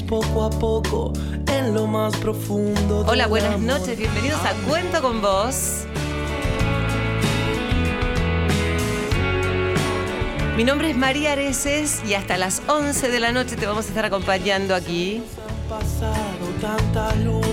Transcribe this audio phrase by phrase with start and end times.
[0.00, 1.12] poco a poco
[1.48, 3.04] en lo más profundo.
[3.06, 3.80] Hola, buenas amor.
[3.80, 5.84] noches, bienvenidos a Cuento con Vos.
[10.56, 13.88] Mi nombre es María Areces y hasta las 11 de la noche te vamos a
[13.88, 15.22] estar acompañando aquí.
[15.46, 16.14] Han pasado
[16.60, 17.51] tantas soñado.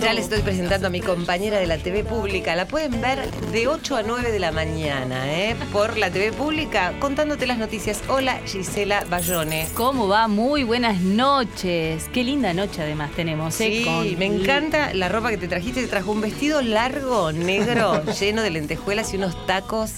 [0.00, 2.54] Ya les estoy presentando a mi compañera de la TV Pública.
[2.56, 5.56] La pueden ver de 8 a 9 de la mañana, ¿eh?
[5.72, 8.02] Por la TV Pública, contándote las noticias.
[8.08, 9.68] Hola, Gisela Bayone.
[9.74, 10.28] ¿Cómo va?
[10.28, 12.08] Muy buenas noches.
[12.12, 13.60] Qué linda noche además tenemos.
[13.60, 13.70] ¿eh?
[13.78, 15.82] Sí, Con- me encanta la ropa que te trajiste.
[15.82, 19.92] Te trajo un vestido largo, negro, lleno de lentejuelas y unos tacos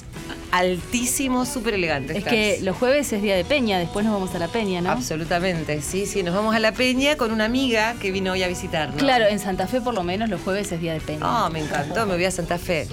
[0.56, 2.12] altísimos, súper elegantes.
[2.12, 2.32] Es estás.
[2.32, 4.90] que los jueves es día de peña, después nos vamos a la peña, ¿no?
[4.90, 6.22] Absolutamente, sí, sí.
[6.22, 8.96] Nos vamos a la peña con una amiga que vino hoy a visitarnos.
[8.96, 11.46] Claro, en Santa Fe por lo menos los jueves es día de peña.
[11.46, 12.86] Oh, me encantó, me voy a Santa Fe.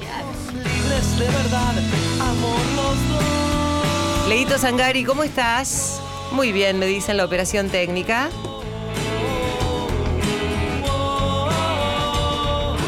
[0.54, 1.74] Libres de verdad,
[2.20, 4.30] amor los dos.
[4.30, 6.02] Leito Sangari, ¿cómo estás?
[6.32, 8.30] Muy bien, me dicen la operación técnica.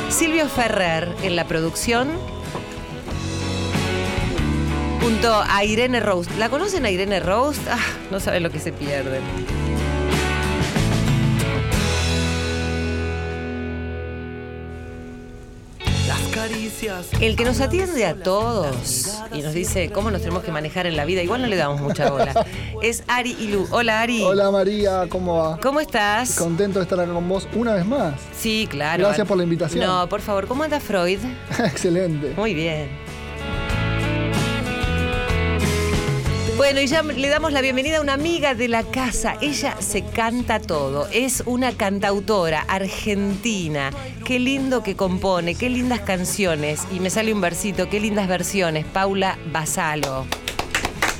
[0.09, 2.34] Silvio Ferrer en la producción.
[5.05, 6.31] Junto a Irene Roast.
[6.39, 7.61] ¿La conocen a Irene Roast?
[7.69, 7.77] Ah,
[8.09, 9.21] no saben lo que se pierden.
[16.07, 17.05] Las caricias.
[17.21, 20.95] El que nos atiende a todos y nos dice cómo nos tenemos que manejar en
[20.95, 22.43] la vida, igual no le damos mucha bola,
[22.81, 23.67] es Ari Ilu.
[23.69, 24.23] Hola Ari.
[24.23, 25.59] Hola María, ¿cómo va?
[25.59, 26.35] ¿Cómo estás?
[26.35, 28.15] Contento de estar acá con vos una vez más.
[28.35, 29.03] Sí, claro.
[29.03, 29.85] Gracias por la invitación.
[29.85, 31.19] No, por favor, ¿cómo anda Freud?
[31.59, 32.33] Excelente.
[32.35, 33.04] Muy bien.
[36.57, 39.35] Bueno, y ya le damos la bienvenida a una amiga de la casa.
[39.41, 41.05] Ella se canta todo.
[41.11, 43.91] Es una cantautora argentina.
[44.23, 46.87] Qué lindo que compone, qué lindas canciones.
[46.93, 48.85] Y me sale un versito, qué lindas versiones.
[48.85, 50.25] Paula Basalo.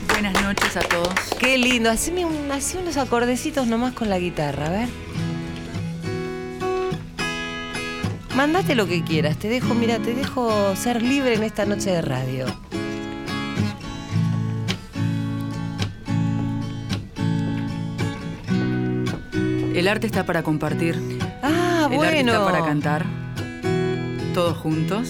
[0.07, 1.13] Buenas noches a todos.
[1.37, 1.91] Qué lindo.
[1.91, 4.89] Haceme un, unos acordecitos nomás con la guitarra, a ver.
[8.35, 9.37] Mandate lo que quieras.
[9.37, 12.64] Te dejo, mira, te dejo ser libre en esta noche de radio.
[19.75, 20.95] El arte está para compartir.
[21.43, 22.31] Ah, El arte bueno.
[22.31, 23.05] está para cantar.
[24.33, 25.09] Todos juntos.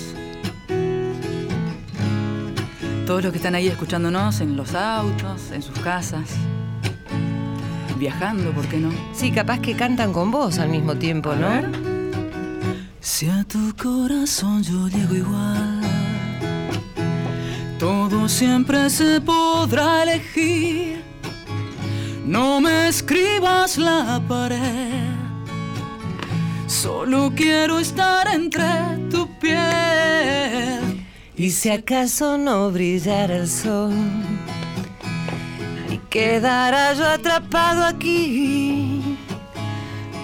[3.06, 6.30] Todos los que están ahí escuchándonos en los autos, en sus casas.
[8.00, 8.90] Viajando, ¿por qué no?
[9.14, 11.48] Sí, capaz que cantan con vos al mismo tiempo, A ¿no?
[11.48, 11.70] ver.
[13.00, 15.82] Si a tu corazón yo llego igual,
[17.80, 21.05] todo siempre se podrá elegir.
[22.26, 25.14] No me escribas la pared,
[26.66, 28.66] solo quiero estar entre
[29.12, 31.06] tu piel.
[31.38, 33.94] Y si acaso no brillara el sol
[35.92, 39.20] y quedara yo atrapado aquí,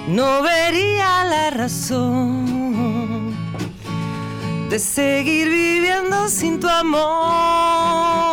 [0.07, 3.35] no vería la razón
[4.71, 8.30] de seguir viviendo sin tu amor.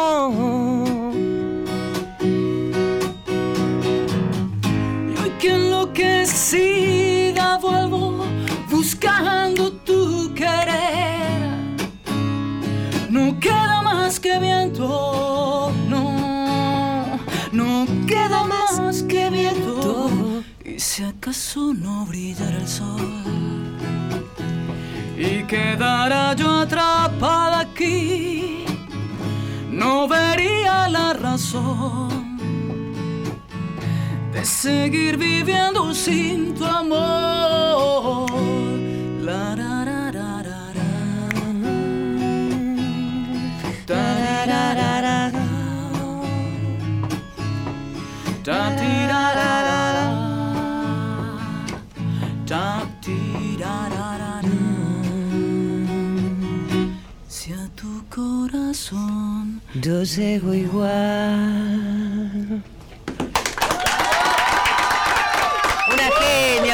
[5.98, 8.24] Que enloquecida vuelvo
[8.70, 11.40] buscando tu querer.
[13.10, 17.18] No queda más que viento, no,
[17.50, 20.44] no queda más que viento.
[20.64, 23.74] Y si acaso no brillara el sol
[25.16, 28.64] y quedara yo atrapada aquí,
[29.68, 32.17] no vería la razón
[34.38, 38.30] de seguir viviendo sin tu amor.
[39.20, 39.58] La.
[57.28, 60.88] Si a tu corazón Yo llego igual.
[65.92, 66.08] Una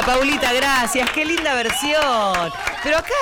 [0.03, 1.11] Paulita, gracias.
[1.11, 2.74] Qué linda versión.
[2.85, 3.15] Pero acá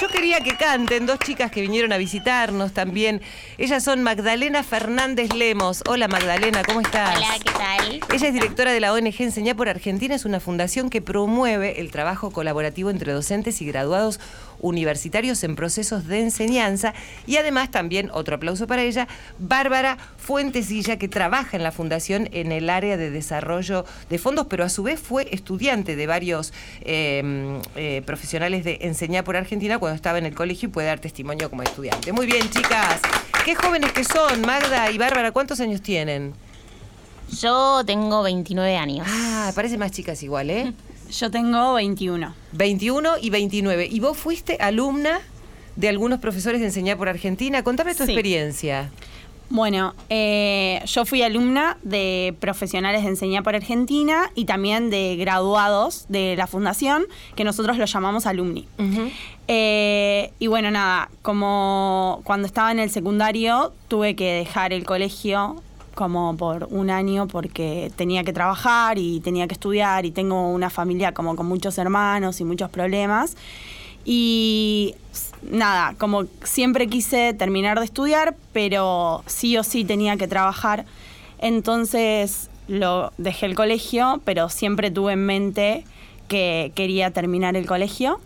[0.00, 3.22] yo quería que canten dos chicas que vinieron a visitarnos también.
[3.56, 5.84] Ellas son Magdalena Fernández Lemos.
[5.88, 7.16] Hola Magdalena, ¿cómo estás?
[7.16, 8.00] Hola, ¿qué tal?
[8.12, 11.92] Ella es directora de la ONG Enseñá por Argentina, es una fundación que promueve el
[11.92, 14.18] trabajo colaborativo entre docentes y graduados
[14.60, 16.94] universitarios en procesos de enseñanza
[17.26, 19.06] y además también, otro aplauso para ella,
[19.38, 24.64] Bárbara Fuentesilla, que trabaja en la fundación en el área de desarrollo de fondos, pero
[24.64, 29.94] a su vez fue estudiante de varios eh, eh, profesionales de Enseñar por Argentina cuando
[29.94, 32.14] estaba en el colegio y puede dar testimonio como estudiante.
[32.14, 32.98] Muy bien, chicas.
[33.44, 35.32] Qué jóvenes que son, Magda y Bárbara.
[35.32, 36.32] ¿Cuántos años tienen?
[37.38, 39.06] Yo tengo 29 años.
[39.06, 40.72] Ah, parece más chicas igual, ¿eh?
[41.10, 42.34] Yo tengo 21.
[42.52, 43.86] 21 y 29.
[43.90, 45.20] ¿Y vos fuiste alumna
[45.76, 47.62] de algunos profesores de Enseñar por Argentina?
[47.62, 48.12] Contame tu Sí.
[48.12, 48.90] experiencia.
[49.48, 56.06] Bueno, eh, yo fui alumna de profesionales de Enseñar por Argentina y también de graduados
[56.08, 57.04] de la fundación,
[57.36, 58.66] que nosotros lo llamamos alumni.
[59.46, 65.62] Eh, y bueno, nada, como cuando estaba en el secundario tuve que dejar el colegio
[65.94, 70.70] como por un año porque tenía que trabajar y tenía que estudiar y tengo una
[70.70, 73.36] familia como con muchos hermanos y muchos problemas.
[74.04, 74.94] Y
[75.50, 80.84] nada, como siempre quise terminar de estudiar, pero sí o sí tenía que trabajar.
[81.38, 85.84] Entonces lo dejé el colegio, pero siempre tuve en mente
[86.28, 88.20] que quería terminar el colegio.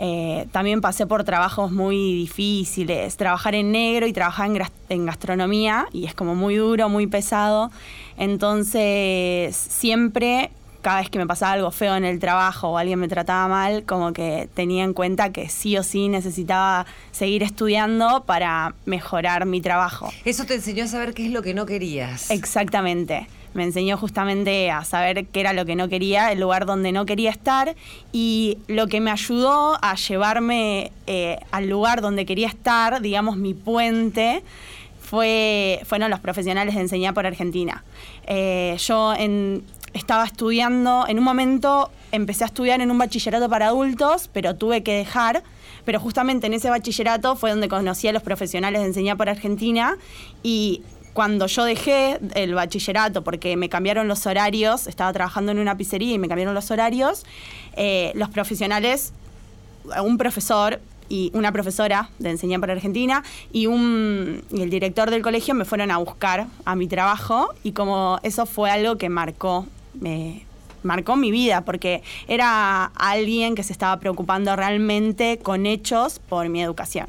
[0.00, 4.48] Eh, también pasé por trabajos muy difíciles, trabajar en negro y trabajar
[4.88, 7.70] en, gastronomía, y es como muy duro, muy pesado.
[8.16, 10.50] Entonces, siempre,
[10.82, 13.84] cada vez que me pasaba algo feo en el trabajo o alguien me trataba mal,
[13.84, 19.60] como que tenía en cuenta que sí o sí necesitaba seguir estudiando para mejorar mi
[19.60, 20.10] trabajo.
[20.24, 22.30] Eso te enseñó a saber qué es lo que no querías.
[22.30, 23.26] Exactamente.
[23.54, 27.06] Me enseñó justamente a saber qué era lo que no quería, el lugar donde no
[27.06, 27.74] quería estar
[28.12, 33.54] y lo que me ayudó a llevarme eh, al lugar donde quería estar, digamos mi
[33.54, 34.42] puente,
[35.00, 37.82] fue, fueron los profesionales de enseñar por Argentina.
[38.26, 39.64] Eh, yo en-
[39.94, 44.82] estaba estudiando, en un momento empecé a estudiar en un bachillerato para adultos, pero tuve
[44.82, 45.42] que dejar.
[45.84, 49.96] Pero justamente en ese bachillerato fue donde conocí a los profesionales de enseñar por Argentina
[50.42, 50.82] y
[51.14, 56.14] cuando yo dejé el bachillerato, porque me cambiaron los horarios, estaba trabajando en una pizzería
[56.14, 57.24] y me cambiaron los horarios,
[57.74, 59.12] eh, los profesionales,
[60.02, 65.22] un profesor y una profesora de enseñar por Argentina y, un, y el director del
[65.22, 69.66] colegio me fueron a buscar a mi trabajo y como eso fue algo que marcó,
[70.00, 70.46] me
[70.82, 76.62] marcó mi vida porque era alguien que se estaba preocupando realmente con hechos por mi
[76.62, 77.06] educación.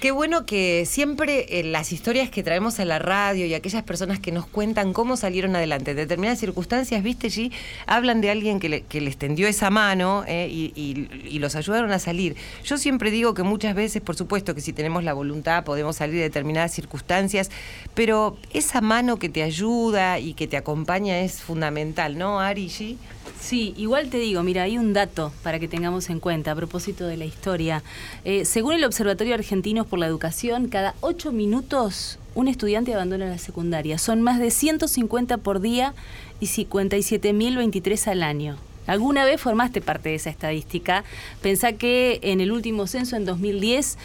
[0.00, 4.18] Qué bueno que siempre eh, las historias que traemos a la radio y aquellas personas
[4.18, 7.52] que nos cuentan cómo salieron adelante en determinadas circunstancias, viste, G,
[7.86, 11.90] hablan de alguien que, le- que les tendió esa mano eh, y, y- los ayudaron
[11.92, 12.36] a salir.
[12.64, 16.16] Yo siempre digo que muchas veces, por supuesto que si tenemos la voluntad podemos salir
[16.16, 17.50] de determinadas circunstancias,
[17.94, 22.96] pero esa mano que te ayuda y que te acompaña es fundamental, ¿no, Ari G?
[23.38, 27.06] Sí, igual te digo, mira, hay un dato para que tengamos en cuenta a propósito
[27.06, 27.82] de la historia.
[28.24, 33.38] Eh, según el Observatorio Argentino por la Educación, cada ocho minutos un estudiante abandona la
[33.38, 33.98] secundaria.
[33.98, 35.94] Son más de 150 por día
[36.38, 38.56] y 57.023 al año.
[38.86, 41.04] ¿Alguna vez formaste parte de esa estadística?
[41.42, 43.98] Pensá que en el último censo, en 2010,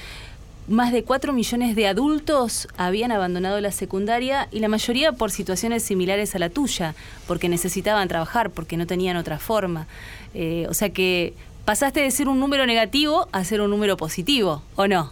[0.68, 5.84] más de 4 millones de adultos habían abandonado la secundaria y la mayoría por situaciones
[5.84, 6.96] similares a la tuya,
[7.28, 9.88] porque necesitaban trabajar, porque no tenían otra forma.
[10.34, 11.34] Eh, o sea que
[11.66, 15.12] pasaste de ser un número negativo a ser un número positivo, ¿o no?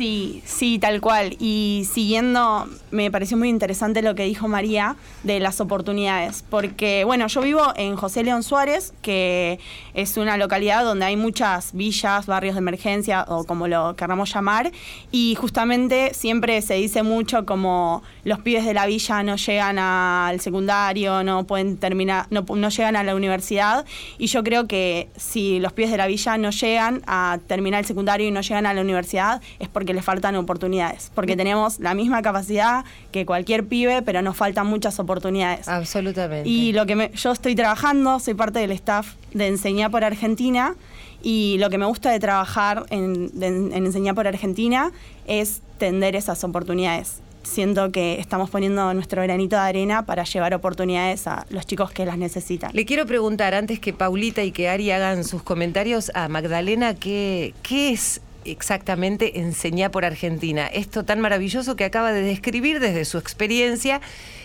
[0.00, 1.36] Sí, sí, tal cual.
[1.40, 7.26] Y siguiendo, me pareció muy interesante lo que dijo María de las oportunidades, porque, bueno,
[7.26, 9.60] yo vivo en José León Suárez, que
[9.92, 14.72] es una localidad donde hay muchas villas, barrios de emergencia, o como lo queramos llamar,
[15.12, 20.40] y justamente siempre se dice mucho como los pibes de la villa no llegan al
[20.40, 23.84] secundario, no pueden terminar, no, no llegan a la universidad,
[24.16, 27.86] y yo creo que si los pibes de la villa no llegan a terminar el
[27.86, 31.94] secundario y no llegan a la universidad, es porque les faltan oportunidades, porque tenemos la
[31.94, 35.68] misma capacidad que cualquier pibe, pero nos faltan muchas oportunidades.
[35.68, 36.48] Absolutamente.
[36.48, 40.74] Y lo que me- yo estoy trabajando, soy parte del staff de Enseñar por Argentina
[41.22, 44.90] y lo que me gusta de trabajar en, de- en Enseñar por Argentina
[45.26, 47.20] es tender esas oportunidades.
[47.42, 52.04] Siento que estamos poniendo nuestro granito de arena para llevar oportunidades a los chicos que
[52.04, 52.70] las necesitan.
[52.74, 57.54] Le quiero preguntar, antes que Paulita y que Ari hagan sus comentarios, a Magdalena, ¿qué,
[57.62, 60.66] qué es exactamente Enseñar por Argentina?
[60.66, 64.00] Esto tan maravilloso que acaba de describir desde su experiencia.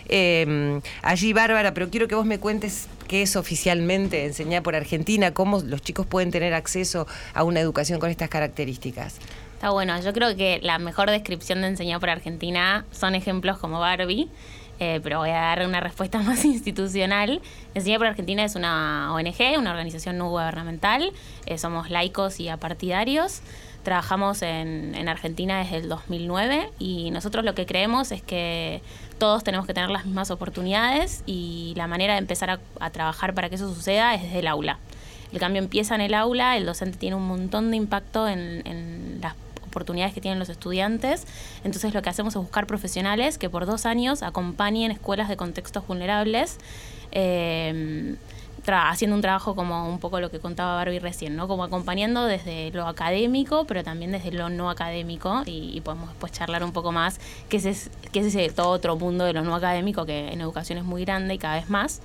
[0.08, 5.32] eh, allí, Bárbara, pero quiero que vos me cuentes qué es oficialmente Enseñar por Argentina,
[5.32, 9.18] cómo los chicos pueden tener acceso a una educación con estas características.
[9.54, 13.80] Está bueno, yo creo que la mejor descripción de enseñar por Argentina son ejemplos como
[13.80, 14.28] Barbie,
[14.78, 17.40] eh, pero voy a dar una respuesta más institucional.
[17.74, 21.12] Enseñar por Argentina es una ONG, una organización no gubernamental,
[21.46, 23.40] eh, somos laicos y apartidarios.
[23.82, 28.82] Trabajamos en, en Argentina desde el 2009 y nosotros lo que creemos es que
[29.18, 33.32] todos tenemos que tener las mismas oportunidades y la manera de empezar a, a trabajar
[33.32, 34.78] para que eso suceda es desde el aula.
[35.32, 39.20] el cambio empieza en el aula, el docente tiene un montón de impacto en, en
[39.20, 39.34] las
[39.76, 41.26] oportunidades que tienen los estudiantes.
[41.64, 45.86] Entonces lo que hacemos es buscar profesionales que por dos años acompañen escuelas de contextos
[45.86, 46.58] vulnerables.
[47.12, 48.16] eh,
[48.68, 51.46] haciendo un trabajo como un poco lo que contaba Barbie recién, ¿no?
[51.46, 56.32] Como acompañando desde lo académico, pero también desde lo no académico y, y podemos después
[56.32, 59.42] charlar un poco más qué es, es- qué es ese todo otro mundo de lo
[59.42, 62.00] no académico que en educación es muy grande y cada vez más.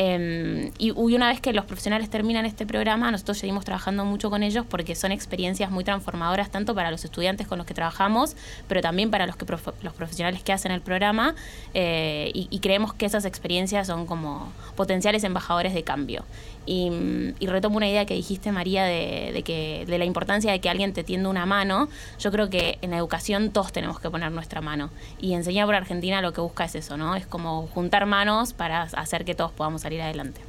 [0.00, 4.44] Eh, y, una vez que los profesionales terminan este programa, nosotros seguimos trabajando mucho con
[4.44, 8.36] ellos porque son experiencias muy transformadoras tanto para los estudiantes con los que trabajamos,
[8.68, 11.34] pero también para los, que prof- los profesionales que hacen el programa
[11.74, 16.24] eh, y creemos que esas experiencias son como potenciales embajadores de cambio.
[16.70, 20.60] Y, y retomo una idea que dijiste, María, de, de que, de la importancia de
[20.60, 21.88] que alguien te tienda una mano.
[22.18, 24.90] Yo creo que en educación todos tenemos que poner nuestra mano.
[25.18, 27.16] Y Enseñar por Argentina lo que busca es eso, ¿no?
[27.16, 30.42] Es como juntar manos para hacer que todos podamos salir adelante.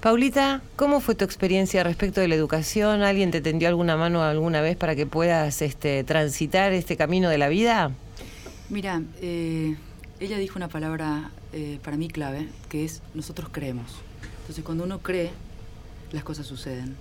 [0.00, 3.02] Paulita, ¿cómo fue tu experiencia respecto de la educación?
[3.02, 7.36] ¿Alguien te tendió alguna mano alguna vez para que puedas este, transitar este camino de
[7.36, 7.90] la vida?
[8.70, 9.76] Mira, eh,
[10.18, 14.00] ella dijo una palabra eh, para mí clave, que es nosotros creemos.
[14.52, 15.30] Entonces, cuando uno cree,
[16.12, 16.94] las cosas suceden.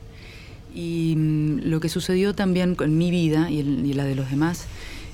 [0.74, 4.30] Y mm, lo que sucedió también en mi vida y en, y la de los
[4.30, 4.68] demás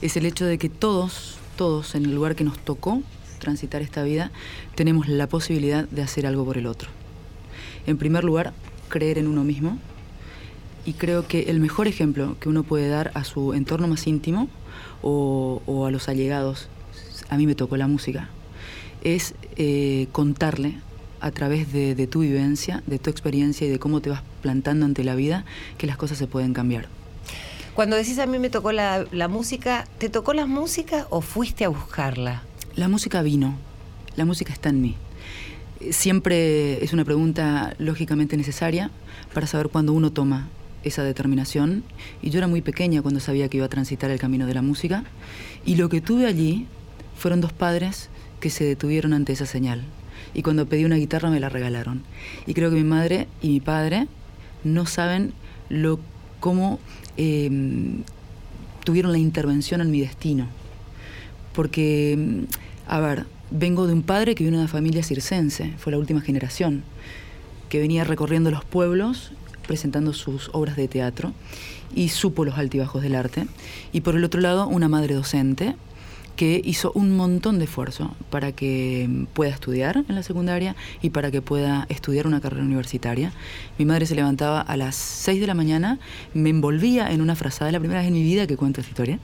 [0.04, 3.02] es el hecho de que todos, todos en el lugar que nos tocó
[3.40, 4.30] transitar esta vida,
[4.76, 6.92] tenemos la posibilidad de hacer algo por el otro.
[7.88, 8.54] En primer lugar,
[8.88, 9.80] creer en uno mismo.
[10.86, 14.48] Y creo que el mejor ejemplo que uno puede dar a su entorno más íntimo
[15.02, 16.70] o, o a los allegados,
[17.30, 18.30] a mí me tocó la música,
[19.02, 20.76] es eh, contarle
[21.20, 24.86] a través de, de tu vivencia, de tu experiencia y de cómo te vas plantando
[24.86, 25.46] ante la vida,
[25.78, 26.88] que las cosas se pueden cambiar.
[27.74, 31.64] Cuando decís a mí me tocó la, la música, ¿te tocó la música o fuiste
[31.64, 32.42] a buscarla?
[32.76, 33.56] La música vino,
[34.16, 34.96] la música está en mí.
[35.92, 38.90] Siempre es una pregunta lógicamente necesaria
[39.34, 40.48] para saber cuándo uno toma
[40.84, 41.84] esa determinación.
[42.22, 44.64] Y yo era muy pequeña cuando sabía que iba a transitar el camino de la
[44.64, 45.04] música.
[45.66, 46.66] Y lo que tuve allí
[47.16, 48.10] fueron dos padres
[48.40, 49.84] que se detuvieron ante esa señal.
[50.34, 52.04] Y cuando pedí una guitarra me la regalaron.
[52.46, 54.08] Y creo que mi madre y mi padre
[54.64, 55.34] no saben
[55.70, 56.00] lo
[56.40, 56.80] cómo
[57.18, 57.50] eh,
[58.84, 60.48] tuvieron la intervención en mi destino
[61.58, 62.44] porque, mm,
[62.88, 66.22] a ver, vengo de un padre que viene de una familia circense, fue la última
[66.22, 66.84] generación,
[67.68, 69.32] que venía recorriendo los pueblos
[69.66, 71.34] presentando sus obras de teatro
[71.96, 73.48] y supo los altibajos del arte.
[73.92, 75.76] Y por el otro lado, una madre docente
[76.38, 81.32] que hizo un montón de esfuerzo para que pueda estudiar en la secundaria y para
[81.32, 83.34] que pueda estudiar una carrera universitaria.
[83.78, 86.00] Mi madre se levantaba a las 6 de la mañana,
[86.34, 89.20] me envolvía en una frazada, la primera vez en mi vida que cuento esta historia,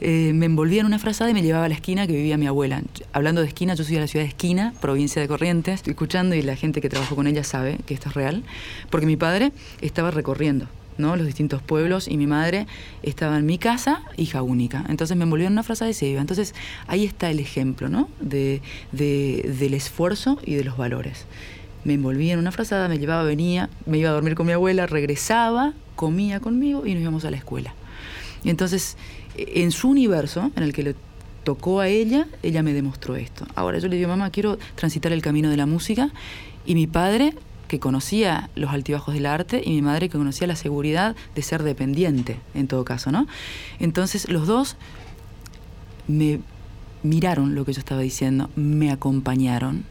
[0.00, 2.46] eh, me envolvía en una frazada y me llevaba a la esquina que vivía mi
[2.46, 2.80] abuela.
[3.12, 6.36] Hablando de esquina, yo soy de la ciudad de Esquina, provincia de Corrientes, estoy escuchando
[6.36, 8.44] y la gente que trabajó con ella sabe que esto es real,
[8.88, 11.16] porque mi padre estaba recorriendo ¿no?
[11.16, 12.66] los distintos pueblos y mi madre
[13.02, 14.84] estaba en mi casa, hija única.
[14.88, 16.20] Entonces me envolvió en una frazada y se iba.
[16.20, 16.54] Entonces
[16.86, 18.08] ahí está el ejemplo ¿no?
[18.20, 18.60] de,
[18.92, 21.26] de- del esfuerzo y de los valores.
[21.84, 24.86] Me envolvía en una frazada, me llevaba, venía, me iba a dormir con mi abuela,
[24.86, 27.74] regresaba, comía conmigo y nos íbamos a la escuela.
[28.44, 28.96] Entonces,
[29.36, 30.94] en su universo, en el que le
[31.44, 33.46] tocó a ella, ella me demostró esto.
[33.56, 36.10] Ahora yo le digo, mamá, quiero transitar el camino de la música.
[36.64, 37.34] Y mi padre,
[37.72, 41.62] que conocía los altibajos del arte, y mi madre, que conocía la seguridad de ser
[41.62, 43.26] dependiente, en todo caso, ¿no?
[43.80, 44.76] Entonces, los dos
[46.06, 46.40] me
[47.02, 49.84] miraron lo que yo estaba diciendo, me acompañaron.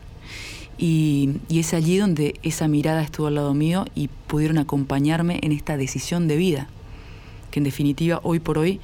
[0.78, 5.52] Y, y es allí donde esa mirada estuvo al lado mío y pudieron acompañarme en
[5.52, 6.68] esta decisión de vida
[7.50, 8.80] que en definitiva hoy por hoy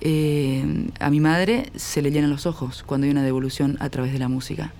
[0.00, 4.14] eh, a mi madre se le llenan los ojos cuando hay una devolución a través
[4.14, 4.72] de la música.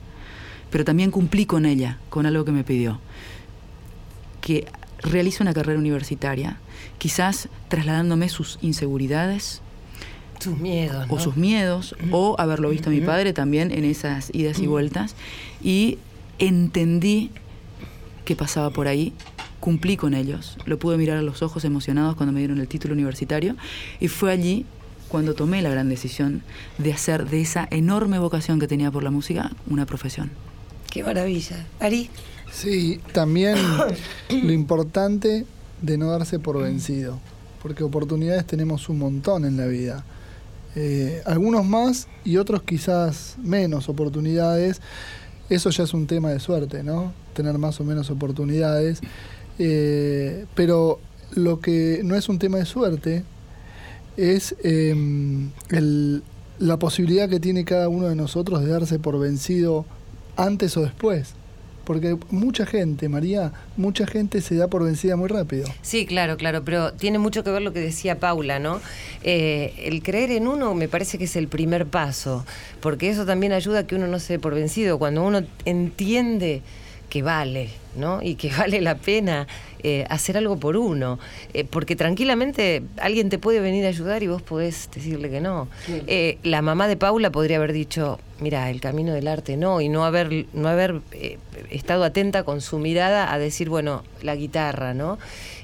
[0.71, 2.99] Pero también cumplí con ella, con algo que me pidió,
[4.43, 4.67] que
[5.03, 6.59] realice una carrera universitaria,
[6.99, 9.63] quizás trasladándome sus inseguridades
[10.39, 11.07] Tus miedos.
[11.09, 15.17] o sus miedos, o haberlo visto a mi padre también en esas idas y vueltas,
[15.63, 15.99] y
[16.39, 17.31] entendí
[18.25, 19.15] que pasaba por ahí,
[19.61, 22.95] cumplí con ellos, lo pude mirar a los ojos emocionados cuando me dieron el título
[22.95, 23.57] universitario,
[24.01, 24.67] y fue allí
[25.09, 26.43] cuando tomé la gran decisión
[26.79, 30.31] de hacer de esa enorme vocación que tenía por la música una profesión.
[30.91, 31.67] Qué maravilla.
[31.81, 32.11] Ari,
[32.53, 33.57] Sí, también
[34.31, 35.47] lo importante
[35.81, 37.19] de no darse por vencido,
[37.63, 40.05] porque oportunidades tenemos un montón en la vida.
[40.75, 44.81] Eh, algunos más y otros quizás menos oportunidades.
[45.51, 47.13] Eso ya es un tema de suerte, ¿no?
[47.35, 49.01] Tener más o menos oportunidades.
[49.59, 50.99] Eh, pero
[51.35, 53.23] lo que no es un tema de suerte
[54.17, 54.95] es eh,
[55.71, 56.23] el-
[56.59, 59.85] la posibilidad que tiene cada uno de nosotros de darse por vencido
[60.37, 61.35] antes o después.
[61.93, 65.67] Porque mucha gente, María, mucha gente se da por vencida muy rápido.
[65.83, 68.81] Sí, claro, claro, pero tiene mucho que ver lo que decía Paula, ¿no?
[69.23, 72.47] Eh, el creer en uno me parece que es el primer paso,
[72.81, 74.99] porque eso también ayuda a que uno no se dé por vencido.
[74.99, 76.63] Cuando uno entiende
[77.11, 78.23] que vale, ¿no?
[78.23, 79.47] Y que vale la pena
[79.83, 81.19] eh, hacer algo por uno.
[81.55, 85.69] Eh, porque tranquilamente alguien te puede venir a ayudar y vos podés decirle que no.
[85.89, 89.89] Eh, la mamá de Paula podría haber dicho, mira, el camino del arte no, y
[89.89, 91.01] no haber, no haber
[91.71, 95.19] estado atenta con su mirada a decir, bueno, la guitarra, ¿no?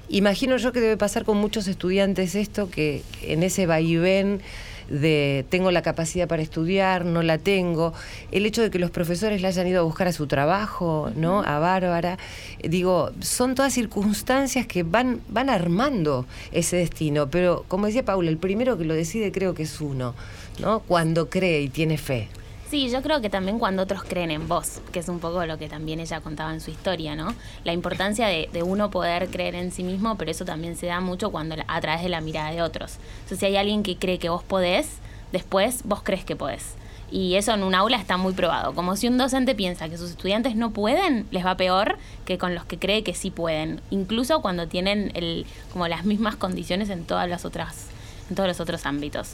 [0.08, 4.40] Imagino yo que debe pasar con muchos estudiantes esto, que en ese vaivén
[4.88, 7.92] de tengo la capacidad para estudiar, no la tengo,
[8.32, 11.42] el hecho de que los profesores la hayan ido a buscar a su trabajo, ¿no?
[11.42, 12.18] A Bárbara,
[12.62, 18.38] digo, son todas circunstancias que van, van armando ese destino, pero como decía Paula, el
[18.38, 20.14] primero que lo decide creo que es uno,
[20.60, 20.80] ¿no?
[20.80, 22.28] Cuando cree y tiene fe.
[22.70, 25.56] Sí, yo creo que también cuando otros creen en vos, que es un poco lo
[25.56, 27.34] que también ella contaba en su historia, ¿no?
[27.64, 31.30] La importancia de, uno poder creer en sí mismo, pero eso también se da mucho
[31.30, 32.98] cuando a través de la mirada de otros.
[33.20, 34.98] Entonces, si hay alguien que cree que vos podés,
[35.32, 36.74] después vos crees que podés.
[37.10, 38.74] Y eso en un aula está muy probado.
[38.74, 41.96] Como si un docente piensa que sus estudiantes no pueden, les va peor
[42.26, 43.80] que con los que cree que sí pueden.
[43.88, 47.86] Incluso cuando tienen el, como las mismas condiciones en todas las otras,
[48.28, 49.30] en todos los otros ámbitos.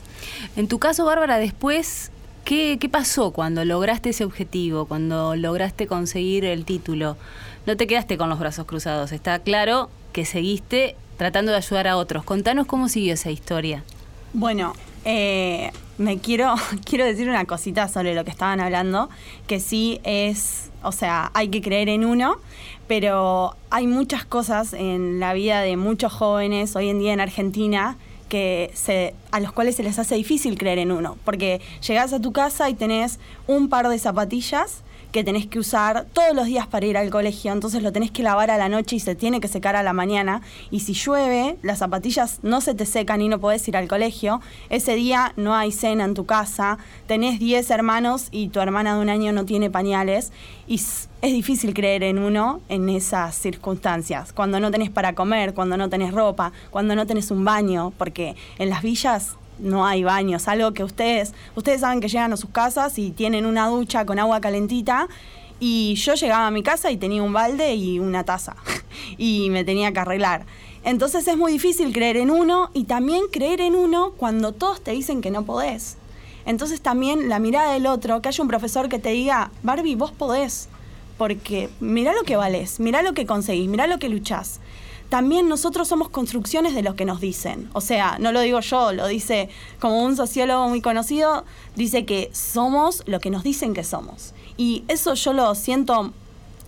[0.54, 2.12] En tu caso, Bárbara, después
[2.44, 7.16] ¿Qué, pasó cuando lograste ese objetivo, cuando lograste conseguir el título?
[7.64, 11.96] No te quedaste con los brazos cruzados, está claro que seguiste tratando de ayudar a
[11.96, 12.22] otros.
[12.22, 13.82] Contanos cómo siguió esa historia.
[14.34, 14.74] Bueno,
[15.06, 19.08] eh, me quiero, quiero decir una cosita sobre lo que estaban hablando,
[19.46, 22.36] que sí es, o sea, hay que creer en uno,
[22.86, 27.96] pero hay muchas cosas en la vida de muchos jóvenes hoy en día en Argentina
[28.28, 32.20] que se, a los cuales se les hace difícil creer en uno, porque llegas a
[32.20, 34.82] tu casa y tenés un par de zapatillas
[35.14, 38.24] que tenés que usar todos los días para ir al colegio, entonces lo tenés que
[38.24, 41.56] lavar a la noche y se tiene que secar a la mañana, y si llueve,
[41.62, 45.54] las zapatillas no se te secan y no podés ir al colegio, ese día no
[45.54, 49.44] hay cena en tu casa, tenés 10 hermanos y tu hermana de un año no
[49.44, 50.32] tiene pañales,
[50.66, 55.76] y es difícil creer en uno en esas circunstancias, cuando no tenés para comer, cuando
[55.76, 60.48] no tenés ropa, cuando no tenés un baño, porque en las villas no hay baños,
[60.48, 64.18] algo que ustedes, ustedes saben que llegan a sus casas y tienen una ducha con
[64.18, 65.08] agua calentita
[65.60, 68.56] y yo llegaba a mi casa y tenía un balde y una taza
[69.18, 70.46] y me tenía que arreglar.
[70.84, 74.90] Entonces es muy difícil creer en uno y también creer en uno cuando todos te
[74.90, 75.96] dicen que no podés.
[76.46, 80.12] Entonces también la mirada del otro, que haya un profesor que te diga, Barbie, vos
[80.12, 80.68] podés,
[81.16, 84.60] porque mirá lo que valés, mirá lo que conseguís, mirá lo que luchás
[85.08, 87.68] también nosotros somos construcciones de lo que nos dicen.
[87.72, 89.48] O sea, no lo digo yo, lo dice
[89.80, 91.44] como un sociólogo muy conocido,
[91.76, 94.34] dice que somos lo que nos dicen que somos.
[94.56, 96.12] Y eso yo lo siento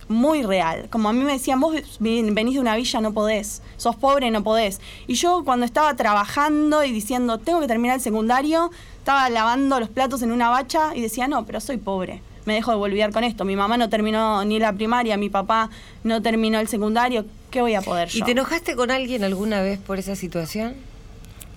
[0.07, 0.87] muy real.
[0.89, 4.43] Como a mí me decían, vos venís de una villa, no podés, sos pobre, no
[4.43, 4.79] podés.
[5.07, 9.89] Y yo cuando estaba trabajando y diciendo, tengo que terminar el secundario, estaba lavando los
[9.89, 12.21] platos en una bacha y decía, no, pero soy pobre.
[12.47, 13.43] Me dejo de volver con esto.
[13.43, 15.69] Mi mamá no terminó ni la primaria, mi papá
[16.05, 17.25] no terminó el secundario.
[17.51, 18.19] ¿qué voy a poder yo?
[18.19, 20.75] ¿Y te enojaste con alguien alguna vez por esa situación?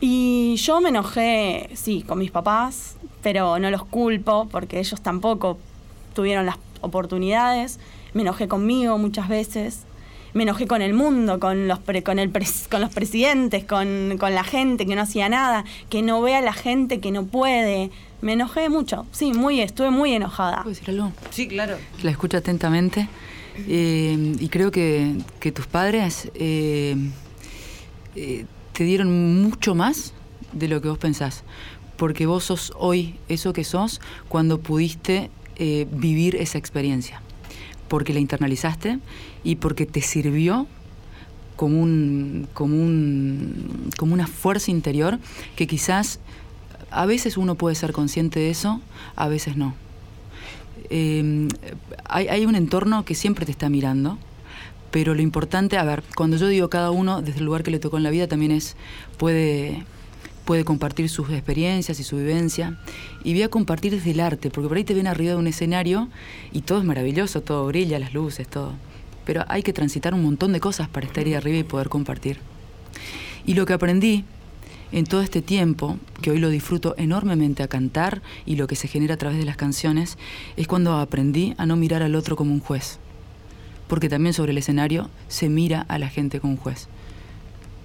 [0.00, 5.58] Y yo me enojé, sí, con mis papás, pero no los culpo porque ellos tampoco
[6.12, 7.78] tuvieron las oportunidades.
[8.12, 9.82] Me enojé conmigo muchas veces.
[10.32, 12.32] Me enojé con el mundo, con los, con el
[12.68, 16.40] con los presidentes, con, con, la gente que no hacía nada, que no ve a
[16.40, 17.90] la gente que no puede.
[18.22, 20.62] Me enojé mucho, sí, muy, estuve muy enojada.
[20.62, 21.12] ¿Puedo decir algo?
[21.30, 21.76] Sí, claro.
[22.02, 23.08] La escucho atentamente.
[23.68, 25.16] Eh, y creo que,
[25.54, 26.96] tus padres eh,
[28.14, 30.12] eh, te dieron mucho más
[30.52, 31.44] de lo que vos pensás,
[31.96, 35.30] porque vos sos hoy eso que sos cuando pudiste
[35.92, 37.20] vivir esa experiencia,
[37.88, 38.98] porque la internalizaste
[39.44, 40.66] y porque te sirvió
[41.56, 45.18] como, un, como, un, como una fuerza interior
[45.56, 46.18] que quizás
[46.90, 48.80] a veces uno puede ser consciente de eso,
[49.16, 49.74] a veces no.
[50.88, 51.48] Em,
[52.04, 54.18] hay, un entorno que siempre te está mirando,
[54.90, 57.78] pero lo importante, a ver, cuando yo digo cada uno desde el lugar que le
[57.78, 58.76] tocó en la vida, también es,
[59.16, 59.84] puede,
[60.44, 62.76] puede compartir sus experiencias y su vivencia,
[63.22, 65.46] y voy a compartir desde el arte, porque por ahí te ven arriba de un
[65.46, 66.08] escenario
[66.50, 68.72] y todo es maravilloso, todo brilla, las luces, todo.
[69.24, 72.40] Pero hay que transitar un montón de cosas para estar ahí arriba y poder compartir.
[73.46, 74.24] Y lo que aprendí
[74.92, 78.88] en todo este tiempo, que hoy lo disfruto enormemente a cantar y lo que se
[78.88, 80.18] genera a través de las canciones,
[80.56, 82.98] es cuando aprendí a no mirar al otro como un juez.
[83.88, 86.88] Porque también sobre el escenario se mira a la gente como un juez.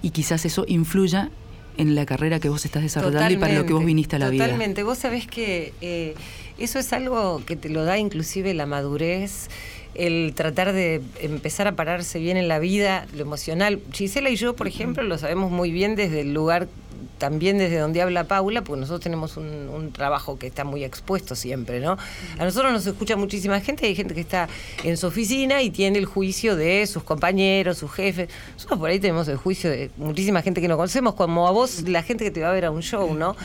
[0.02, 1.30] Y quizás eso influya
[1.78, 4.30] en la carrera que vos estás desarrollando y para lo que vos viniste a la
[4.30, 4.44] vida.
[4.44, 4.82] Totalmente.
[4.82, 6.14] Vos sabés que eh,
[6.58, 9.48] eso es algo que te lo da inclusive la madurez
[9.96, 13.80] el tratar de empezar a pararse bien en la vida, lo emocional.
[13.92, 16.68] Gisela y yo, por ejemplo, lo sabemos muy bien desde el lugar
[17.18, 21.34] también desde donde habla Paula, porque nosotros tenemos un, un, trabajo que está muy expuesto
[21.34, 21.96] siempre, ¿no?
[22.38, 24.48] A nosotros nos escucha muchísima gente, hay gente que está
[24.84, 28.28] en su oficina y tiene el juicio de sus compañeros, sus jefes.
[28.54, 31.82] Nosotros por ahí tenemos el juicio de muchísima gente que no conocemos, como a vos,
[31.88, 33.36] la gente que te va a ver a un show, ¿no?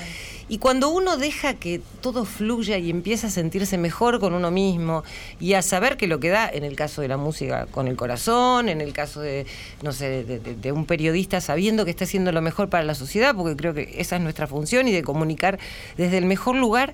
[0.52, 5.06] Y cuando uno deja que todo fluya y empieza a sentirse mejor con uno mismo
[5.40, 7.96] y a saber que lo que da, en el caso de la música, con el
[7.96, 9.46] corazón, en el caso de,
[9.82, 13.56] no sé, de, un periodista sabiendo que está haciendo lo mejor para la sociedad, porque
[13.56, 15.58] creo que esa es nuestra función y de comunicar
[15.96, 16.94] desde el mejor lugar,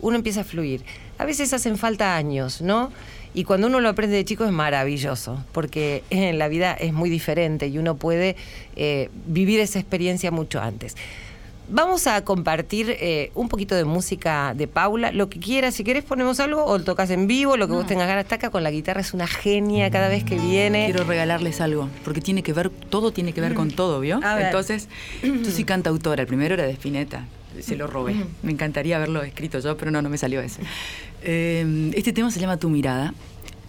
[0.00, 0.82] uno empieza a fluir.
[1.18, 2.90] A veces hacen falta años, ¿no?
[3.34, 7.08] Y cuando uno lo aprende de chico es maravilloso, porque en la vida es muy
[7.08, 8.34] diferente y uno puede
[8.74, 10.96] eh, vivir esa experiencia mucho antes.
[11.68, 16.04] Vamos a compartir eh, un poquito de música de Paula, lo que quieras, si querés
[16.04, 17.78] ponemos algo o lo tocas en vivo, lo que No.
[17.78, 18.22] vos tengas ganas.
[18.24, 20.84] Está acá con la guitarra, es una genia cada vez que viene.
[20.86, 24.20] Quiero regalarles algo, porque tiene que ver, todo tiene que ver con todo, ¿vio?
[24.38, 24.88] Entonces,
[25.24, 27.24] yo soy cantautora, el primero era de Spinetta,
[27.60, 28.14] se lo robé.
[28.44, 30.60] Me encantaría haberlo escrito yo, pero no, no me salió ese.
[31.22, 33.12] Eh, este tema se llama Tu mirada,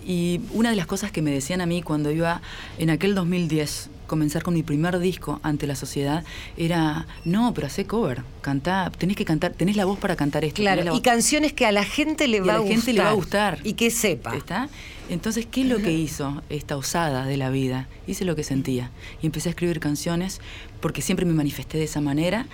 [0.06, 2.42] y una de las cosas que me decían a mí cuando iba
[2.78, 6.24] en aquel 2010 comenzar con mi primer disco ante la sociedad
[6.58, 10.62] era, no, pero hacé cover, cantá, tenés que cantar, tenés la voz para cantar esto.
[10.64, 11.00] la Claro, voz".
[11.00, 12.76] y canciones que a la gente le Y va a a la gustar.
[12.78, 13.60] gente le va a gustar.
[13.64, 14.36] Y que sepa.
[14.36, 14.70] ¿Está?
[15.10, 17.88] Entonces, ¿qué es lo que hizo esta osada de la vida?
[18.08, 18.92] Hice lo que sentía
[19.22, 20.42] y empecé a escribir canciones
[20.82, 22.46] porque siempre me manifesté de esa manera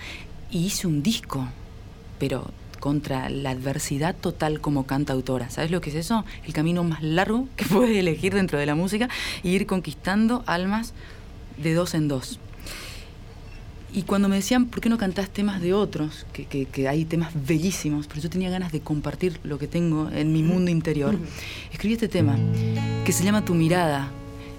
[0.50, 1.48] y hice un disco,
[2.18, 5.48] pero contra la adversidad total como cantautora.
[5.50, 6.24] ¿Sabes lo que es eso?
[6.46, 9.08] El camino más largo que puedes elegir dentro de la música
[9.42, 10.92] y ir conquistando almas
[11.56, 12.38] de dos en dos.
[13.92, 16.26] Y cuando me decían, ¿por qué no cantás temas de otros?
[16.32, 20.10] Que, que- que hay temas bellísimos, pero yo tenía ganas de compartir lo que tengo
[20.10, 21.16] en mi mundo interior.
[21.72, 22.36] Escribí este tema
[23.04, 24.10] que se llama Tu mirada.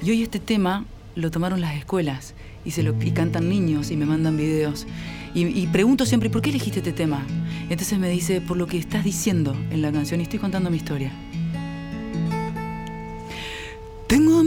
[0.01, 3.97] Y hoy este tema lo tomaron las escuelas y, se lo, y cantan niños y
[3.97, 4.87] me mandan videos.
[5.33, 7.25] Y, y pregunto siempre, ¿por qué elegiste este tema?
[7.69, 10.77] Entonces me dice, por lo que estás diciendo en la canción y estoy contando mi
[10.77, 11.11] historia.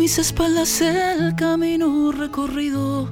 [0.09, 3.11] Mis espaldas el camino recorrido.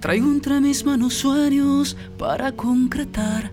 [0.00, 3.50] Traigo entre mis manos sueños para concretar.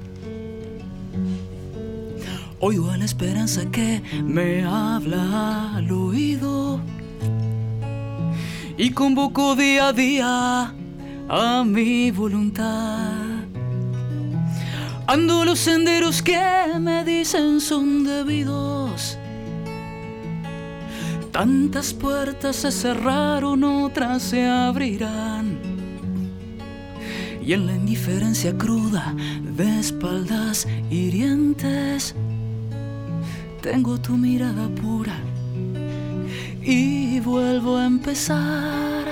[2.59, 6.81] Oigo a la esperanza que me habla al oído.
[8.77, 10.73] Y convoco día a día
[11.29, 13.13] a mi voluntad.
[15.07, 16.37] Ando los senderos que
[16.81, 19.17] me dicen son debidos.
[21.35, 25.59] Tantas puertas se cerraron, otras se abrirán.
[27.45, 32.15] Y en la indiferencia cruda de espaldas hirientes,
[33.61, 35.17] tengo tu mirada pura
[36.61, 39.03] y vuelvo a empezar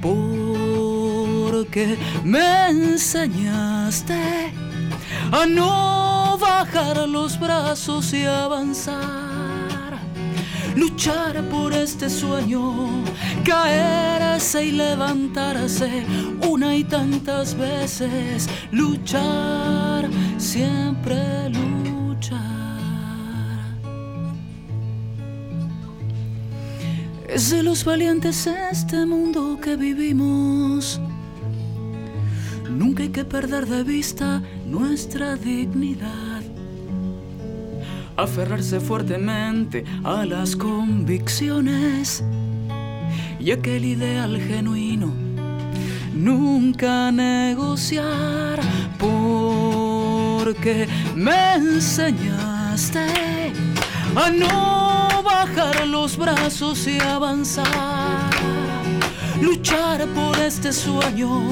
[0.00, 4.54] porque me enseñaste
[5.30, 9.27] a no bajar los brazos y avanzar
[10.78, 13.02] luchar por este sueño,
[13.44, 16.04] caerse y levantarse
[16.48, 22.38] una y tantas veces, luchar, siempre luchar.
[27.28, 31.00] Es de los valientes este mundo que vivimos.
[32.70, 36.37] Nunca hay que perder de vista nuestra dignidad
[38.18, 42.24] aferrarse fuertemente a las convicciones
[43.38, 45.12] y aquel ideal genuino.
[46.12, 48.60] Nunca negociar
[48.98, 53.06] porque me enseñaste
[54.16, 58.07] a no bajar los brazos y avanzar.
[59.40, 61.42] Luchar por este sueño,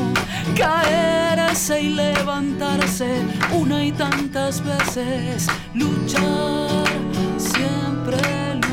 [0.56, 3.22] caerse y levantarse
[3.52, 5.46] una y tantas veces.
[5.74, 6.84] Luchar,
[7.36, 8.18] siempre
[8.54, 8.66] luchar.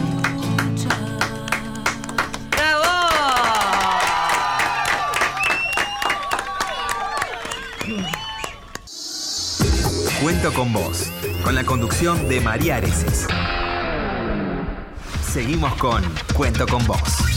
[10.21, 11.11] Cuento con vos,
[11.43, 13.27] con la conducción de María Areces.
[15.33, 17.32] Seguimos con Cuento con vos.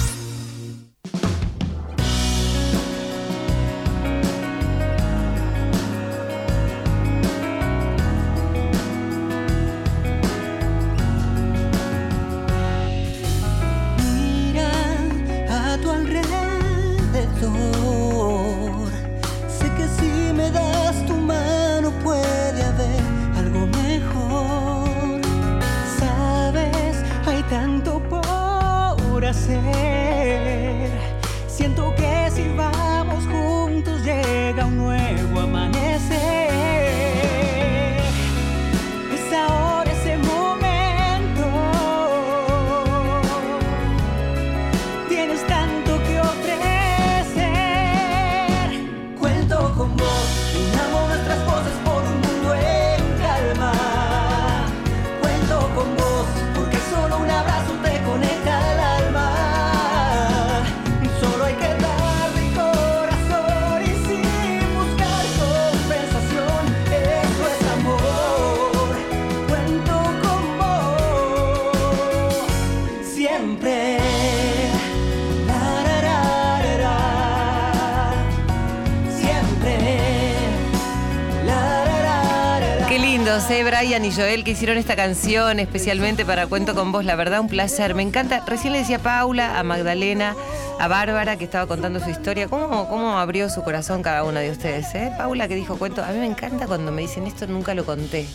[83.87, 87.05] Brian y Joel que hicieron esta canción especialmente para Cuento con vos.
[87.05, 87.95] La verdad, un placer.
[87.95, 88.43] Me encanta.
[88.45, 90.35] Recién le decía a Paula, a Magdalena,
[90.81, 92.49] a Bárbara que estaba contando su historia.
[92.49, 94.93] ¿Cómo, cómo abrió su corazón cada una de ustedes?
[94.97, 95.13] ¿eh?
[95.17, 96.03] Paula que dijo cuento.
[96.03, 98.27] A mí me encanta cuando me dicen esto, nunca lo conté.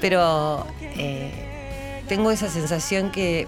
[0.00, 3.46] Pero eh, tengo esa sensación que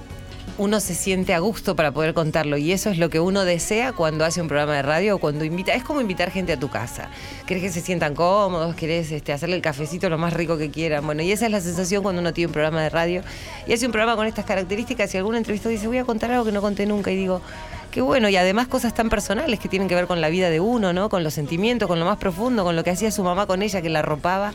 [0.58, 3.92] uno se siente a gusto para poder contarlo y eso es lo que uno desea
[3.92, 6.68] cuando hace un programa de radio o cuando invita, es como invitar gente a tu
[6.68, 7.08] casa.
[7.46, 11.04] Querés que se sientan cómodos, querés este, hacerle el cafecito lo más rico que quieran.
[11.06, 13.22] Bueno, y esa es la sensación cuando uno tiene un programa de radio
[13.66, 16.44] y hace un programa con estas características y algún entrevistado dice, voy a contar algo
[16.44, 17.40] que no conté nunca y digo,
[17.90, 20.60] qué bueno, y además cosas tan personales que tienen que ver con la vida de
[20.60, 21.08] uno, ¿no?
[21.08, 23.82] Con los sentimientos, con lo más profundo, con lo que hacía su mamá con ella,
[23.82, 24.52] que la arropaba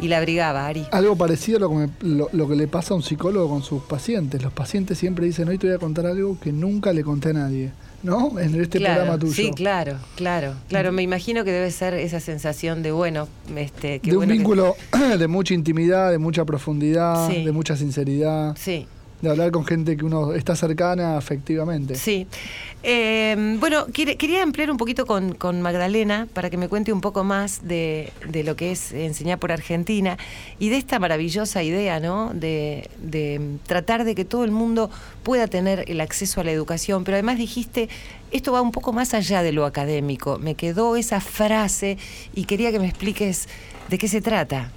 [0.00, 0.86] y la abrigaba, Ari.
[0.92, 3.62] Algo parecido a lo que, me- lo- lo que le pasa a un psicólogo con
[3.62, 4.42] sus pacientes.
[4.42, 7.34] Los pacientes siempre dicen, hoy te voy a contar algo que nunca le conté a
[7.34, 7.70] nadie.
[8.02, 8.38] ¿No?
[8.38, 9.32] En este Claro, programa tuyo.
[9.32, 10.92] Sí, claro, claro, claro.
[10.92, 14.38] Me imagino que debe ser esa sensación de bueno, este, qué de un bueno que-
[14.38, 14.76] vínculo
[15.18, 17.42] de mucha intimidad, de mucha profundidad, Sí.
[17.44, 18.54] de mucha sinceridad.
[18.56, 18.86] Sí.
[19.22, 21.94] De hablar con gente que uno está cercana afectivamente.
[21.96, 22.26] Sí.
[22.82, 27.66] Eh, bueno, quería ampliar un poquito con, Magdalena para que me cuente un poco más
[27.66, 28.12] de,
[28.44, 30.16] lo que es enseñar por Argentina
[30.58, 32.32] y de esta maravillosa idea, ¿no?
[32.32, 32.88] De
[33.66, 34.90] tratar de que todo el mundo
[35.22, 37.88] pueda tener el acceso a la educación, pero además dijiste,
[38.30, 40.38] esto va un poco más allá de lo académico.
[40.38, 41.98] Me quedó esa frase
[42.34, 43.48] y quería que me expliques
[43.88, 44.70] de qué se trata.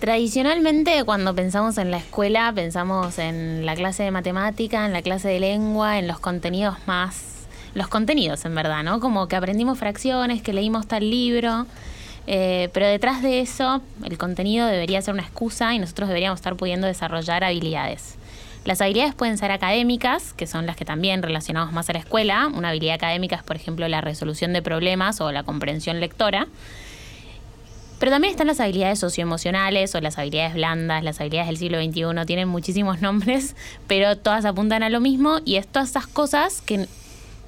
[0.00, 5.28] Tradicionalmente, cuando pensamos en la escuela, pensamos en la clase de matemática, en la clase
[5.28, 7.46] de lengua, en los contenidos más.
[7.74, 8.98] Los contenidos, en verdad, ¿no?
[8.98, 11.66] Como que aprendimos fracciones, que leímos tal libro.
[12.26, 16.56] eh, pero detrás de eso, el contenido debería ser una excusa y nosotros deberíamos estar
[16.56, 18.16] pudiendo desarrollar habilidades.
[18.64, 22.46] Las habilidades pueden ser académicas, que son las que también relacionamos más a la escuela.
[22.46, 26.46] Una habilidad académica es, por ejemplo, la resolución de problemas o la comprensión lectora.
[28.00, 32.26] Pero también están las habilidades socioemocionales o las habilidades blandas, las habilidades del siglo XXI,
[32.26, 33.54] tienen muchísimos nombres,
[33.86, 36.88] pero todas apuntan a lo mismo y es todas esas cosas que,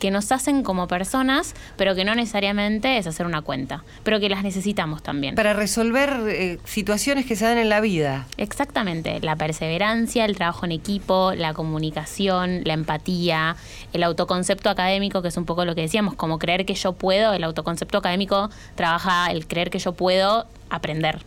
[0.03, 4.29] que nos hacen como personas, pero que no necesariamente es hacer una cuenta, pero que
[4.29, 5.37] las necesitamos también.
[5.37, 8.27] Para resolver eh, situaciones que se dan en la vida.
[8.37, 13.55] Exactamente, la perseverancia, el trabajo en equipo, la comunicación, la empatía,
[13.93, 17.33] el autoconcepto académico, que es un poco lo que decíamos, como creer que yo puedo,
[17.33, 21.21] el autoconcepto académico trabaja el creer que yo puedo aprender.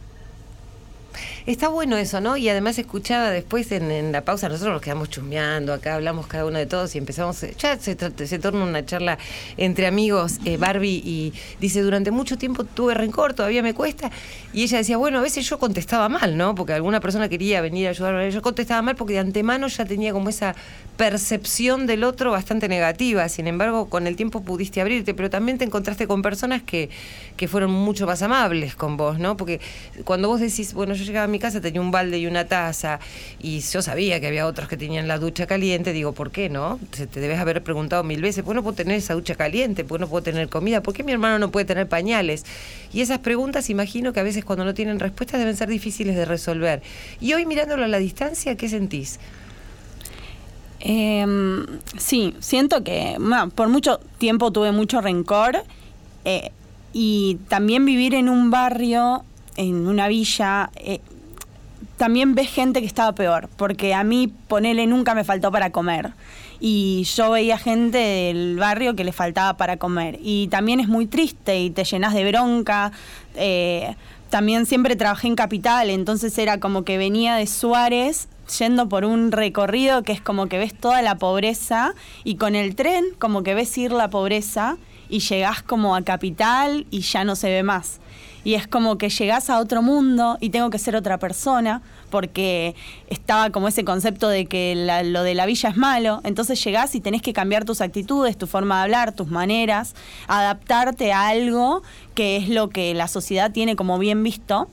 [1.45, 2.37] Está bueno eso, ¿no?
[2.37, 6.57] Y además escuchaba después en, la pausa, nosotros nos quedamos chusmeando, acá hablamos cada uno
[6.57, 9.19] de todos y empezamos, ya se, se torna una charla
[9.55, 14.09] entre amigos, eh, Barbie, y dice, durante mucho tiempo tuve rencor, todavía me cuesta,
[14.53, 16.55] y ella decía, bueno, a veces yo contestaba mal, ¿no?
[16.55, 20.13] Porque alguna persona quería venir a ayudarme, yo contestaba mal porque de antemano ya tenía
[20.13, 20.55] como esa
[20.97, 25.65] percepción del otro bastante negativa, sin embargo, con el tiempo pudiste abrirte, pero también te
[25.65, 26.89] encontraste con personas que,
[27.37, 29.37] que fueron mucho más amables con vos, ¿no?
[29.37, 29.59] Porque
[30.05, 32.99] cuando vos decís, bueno, yo llegaba a mi casa, tenía un balde y una taza,
[33.39, 36.79] y yo sabía que había otros que tenían la ducha caliente, digo, ¿por qué no?
[36.91, 39.83] Te debes haber preguntado mil veces, ¿por qué no puedo tener esa ducha caliente?
[39.83, 40.81] ¿Por qué no puedo tener comida?
[40.81, 42.45] ¿Por qué mi hermano no puede tener pañales?
[42.93, 46.25] Y esas preguntas, imagino que a veces cuando no tienen respuestas deben ser difíciles de
[46.25, 46.81] resolver.
[47.19, 49.19] Y hoy mirándolo a la distancia, ¿qué sentís?
[50.87, 51.65] Em,
[51.97, 53.17] sí, siento que
[53.55, 55.63] por mucho tiempo tuve mucho rencor
[56.25, 56.51] eh,
[56.93, 59.23] y también vivir en un barrio,
[59.57, 60.99] en una villa, eh,
[61.97, 66.13] también ves gente que estaba peor, porque a mí ponele nunca me faltó para comer
[66.59, 71.05] y yo veía gente del barrio que le faltaba para comer y también es muy
[71.05, 72.91] triste y te llenas de bronca.
[73.35, 73.95] eh,
[74.29, 78.27] también siempre trabajé en Capital, entonces era como que venía de Suárez
[78.59, 82.75] yendo por un recorrido que es como que ves toda la pobreza y con el
[82.75, 84.77] tren como que ves ir la pobreza
[85.09, 87.99] y llegás como a Capital y ya no se ve más.
[88.45, 91.81] Y es como que llegás a otro mundo y tengo que ser otra persona
[92.11, 92.75] porque
[93.09, 96.21] estaba como ese concepto de que lo de la villa es malo.
[96.23, 99.95] Entonces llegás y tenés que cambiar tus actitudes, tu forma de hablar, tus maneras,
[100.27, 101.81] adaptarte a algo
[102.13, 104.69] que es lo que la sociedad tiene como bien visto.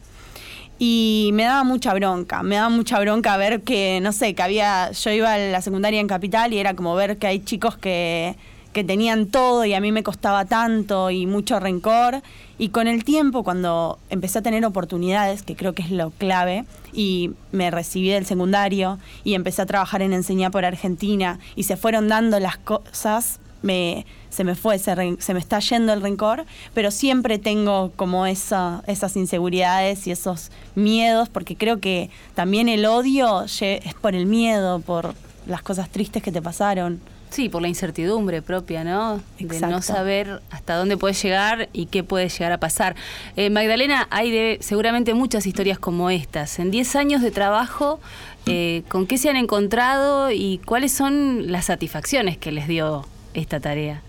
[0.78, 4.90] Y me daba mucha bronca, me daba mucha bronca ver que, no sé, que había,
[4.90, 8.36] yo iba a la secundaria en Capital y era como ver que hay chicos que,
[8.72, 12.22] que tenían todo y a mí me costaba tanto y mucho rencor.
[12.62, 16.64] Y con el tiempo, cuando empecé a tener oportunidades, que creo que es lo clave,
[16.92, 21.76] y me recibí del secundario y empecé a trabajar en Enseñar por Argentina y se
[21.76, 26.02] fueron dando las cosas, me, se me fue, ese ren- se me está yendo el
[26.02, 32.68] rencor, pero siempre tengo como esa, esas inseguridades y esos miedos, porque creo que también
[32.68, 35.16] el odio es por el miedo, por
[35.48, 37.00] las cosas tristes que te pasaron.
[37.32, 39.16] Sí, por la incertidumbre propia, ¿no?
[39.38, 39.80] De no Exacto.
[39.80, 42.94] saber hasta dónde puede llegar y qué puede llegar a pasar.
[43.36, 46.58] Eh, Magdalena, hay de, seguramente muchas historias como estas.
[46.58, 48.00] En 10 años de trabajo,
[48.44, 53.60] eh, ¿con qué se han encontrado y cuáles son las satisfacciones que les dio esta
[53.60, 54.02] tarea?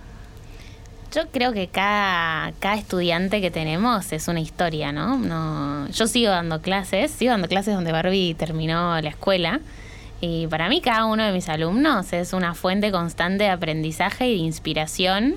[1.15, 5.17] Yo creo que cada, cada estudiante que tenemos es una historia, ¿no?
[5.17, 9.61] no Yo sigo dando clases, sigo dando clases donde Barbie terminó la escuela.
[10.25, 14.35] Y para mí cada uno de mis alumnos es una fuente constante de aprendizaje y
[14.35, 15.35] de inspiración.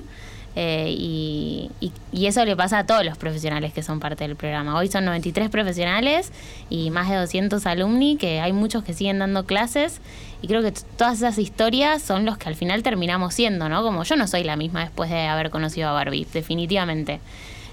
[0.59, 1.69] eh, y,
[2.13, 4.75] y- eso le pasa a todos los profesionales que son parte del programa.
[4.77, 6.31] Hoy son 93 profesionales
[6.69, 9.99] y más de 200 alumni, que hay muchos que siguen dando clases.
[10.41, 13.83] Y creo que todas esas historias son los que al final terminamos siendo, ¿no?
[13.83, 17.19] Como yo no soy la misma después de haber conocido a Barbie, definitivamente.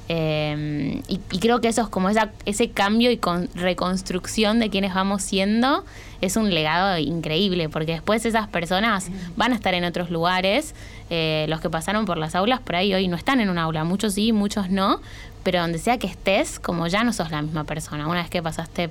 [0.09, 2.11] Eh, y, creo que eso es como
[2.45, 5.85] ese cambio y con, reconstrucción de quienes vamos siendo
[6.21, 10.75] es un legado increíble, porque después esas personas van a estar en otros lugares.
[11.11, 13.85] eh, los que pasaron por las aulas por ahí hoy no están en un aula,
[13.85, 15.01] muchos sí, muchos no,
[15.43, 18.43] pero donde sea que estés, como ya no sos la misma persona, una vez que
[18.43, 18.91] pasaste,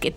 [0.00, 0.14] que,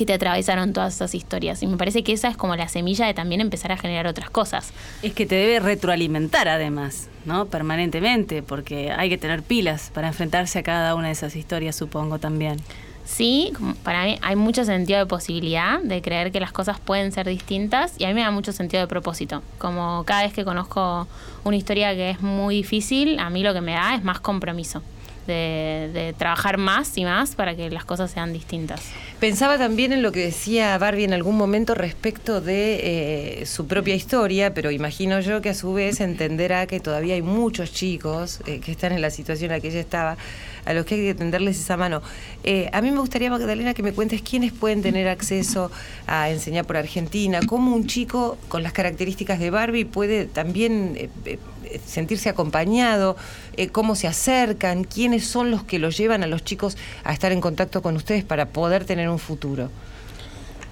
[0.00, 1.62] que te atravesaron todas esas historias.
[1.62, 4.30] Y me parece que esa es como la semilla de también empezar a generar otras
[4.30, 4.72] cosas.
[5.02, 7.44] Es que te debe retroalimentar además, ¿no?
[7.44, 12.18] Permanentemente, porque hay que tener pilas para enfrentarse a cada una de esas historias, supongo
[12.18, 12.56] también.
[13.04, 17.28] Sí, para mí hay mucho sentido de posibilidad, de creer que las cosas pueden ser
[17.28, 19.42] distintas y a mí me da mucho sentido de propósito.
[19.58, 21.06] Como cada vez que conozco
[21.44, 24.82] una historia que es muy difícil, a mí lo que me da es más compromiso,
[25.26, 28.82] de, trabajar más y más para que las cosas sean distintas.
[29.18, 33.94] Pensaba también en lo que decía Barbie en algún momento respecto de eh, su propia
[33.94, 38.60] historia, pero imagino yo que a su vez entenderá que todavía hay muchos chicos eh,
[38.60, 40.16] que están en la situación en la que ella estaba,
[40.64, 42.02] a los que hay que tenderles esa mano.
[42.44, 45.70] Eh, a mí me gustaría, Magdalena, que me cuentes quiénes pueden tener acceso
[46.06, 51.08] a enseñar por Argentina, cómo un chico con las características de Barbie puede también eh,
[51.24, 51.38] eh,
[51.84, 53.16] sentirse acompañado,
[53.72, 57.40] cómo se acercan, quiénes son los que los llevan a los chicos a estar en
[57.40, 59.70] contacto con ustedes para poder tener un futuro.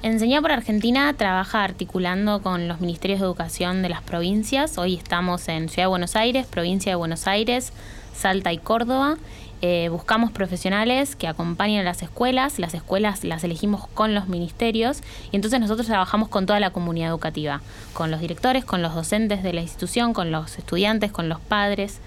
[0.01, 4.79] Enseñar por Argentina trabaja articulando con los ministerios de educación de las provincias.
[4.79, 7.73] Hoy estamos en Ciudad de Buenos Aires, provincia de Buenos Aires,
[8.15, 9.17] Salta y Córdoba.
[9.61, 15.01] Eh, buscamos profesionales que acompañen a las escuelas, las escuelas las elegimos con los ministerios
[15.33, 17.61] y entonces nosotros trabajamos con toda la comunidad educativa,
[17.93, 21.99] con los directores, con los docentes de la institución, con los estudiantes, con los padres.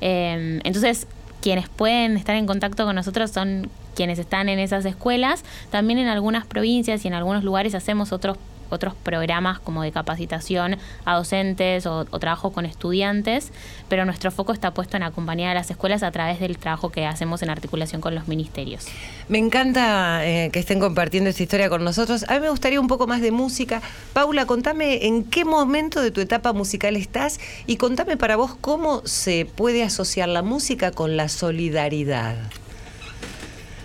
[0.00, 1.06] Eh, entonces,
[1.40, 5.44] quienes pueden estar en contacto con nosotros son quienes están en esas escuelas.
[5.70, 8.36] También en algunas provincias y en algunos lugares hacemos otros
[8.70, 13.52] otros programas como de capacitación a docentes o, o trabajo con estudiantes,
[13.88, 17.06] pero nuestro foco está puesto en acompañar a las escuelas a través del trabajo que
[17.06, 18.86] hacemos en articulación con los ministerios.
[19.28, 22.24] Me encanta eh, que estén compartiendo esta historia con nosotros.
[22.28, 23.82] A mí me gustaría un poco más de música.
[24.12, 29.02] Paula, contame en qué momento de tu etapa musical estás y contame para vos cómo
[29.04, 32.36] se puede asociar la música con la solidaridad.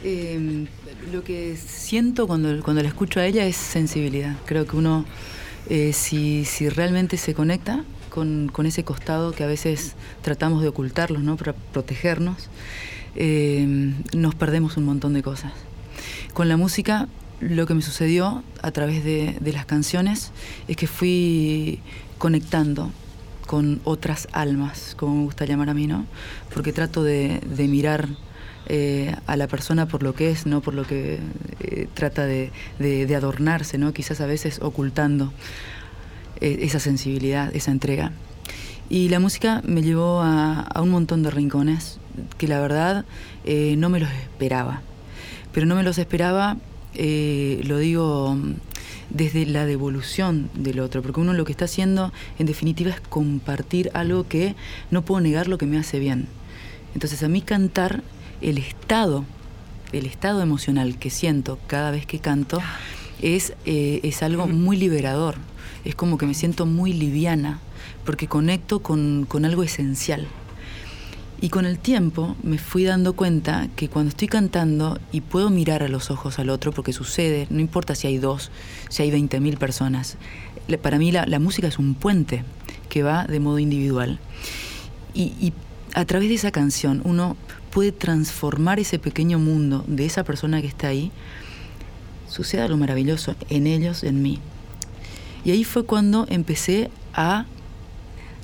[0.03, 0.67] Eh,
[1.11, 4.35] lo que siento cuando, cuando la escucho a ella es sensibilidad.
[4.45, 5.05] Creo que uno,
[5.69, 10.67] eh, si, si realmente se conecta con, con ese costado que a veces tratamos de
[10.67, 11.37] ocultarlos, ¿no?
[11.37, 12.49] Para protegernos,
[13.15, 15.53] eh, nos perdemos un montón de cosas.
[16.33, 17.07] Con la música,
[17.39, 20.31] lo que me sucedió a través de, de las canciones
[20.67, 21.79] es que fui
[22.17, 22.91] conectando
[23.47, 26.05] con otras almas, como me gusta llamar a mí, ¿no?
[26.53, 28.07] Porque trato de, de mirar
[28.73, 31.19] eh, a la persona por lo que es, no por lo que
[31.59, 32.53] eh, trata de,
[33.13, 33.91] adornarse, ¿no?
[33.91, 35.33] Quizás a veces ocultando
[36.39, 38.13] eh, esa sensibilidad, esa entrega.
[38.89, 41.99] Y la música me llevó a, a un montón de rincones
[42.37, 43.03] que la verdad
[43.45, 44.81] no me los esperaba.
[45.51, 46.55] Pero no me los esperaba,
[46.93, 48.53] lo digo mm,
[49.09, 53.91] desde la devolución del otro, porque uno lo que está haciendo en definitiva es compartir
[53.93, 54.55] algo que
[54.91, 56.29] no puedo negar lo que me hace bien.
[56.93, 58.01] Entonces a mí cantar,
[58.41, 59.25] el estado,
[59.91, 62.61] el estado emocional que siento cada vez que canto
[63.21, 65.35] es, eh, es algo muy liberador.
[65.85, 67.59] Es como que me siento muy liviana,
[68.05, 70.27] porque conecto con, con algo esencial.
[71.43, 75.81] Y con el tiempo me fui dando cuenta que cuando estoy cantando y puedo mirar
[75.81, 78.51] a los ojos al otro, porque sucede, no importa si hay dos,
[78.89, 80.17] si hay 20.000 personas,
[80.83, 82.43] para mí la, la música es un puente
[82.89, 84.19] que va de modo individual.
[85.15, 85.53] Y, y
[85.95, 87.35] a través de esa canción uno
[87.71, 91.11] puede transformar ese pequeño mundo de esa persona que está ahí,
[92.27, 94.39] suceda lo maravilloso en ellos, en mí.
[95.43, 97.45] Y ahí fue cuando empecé a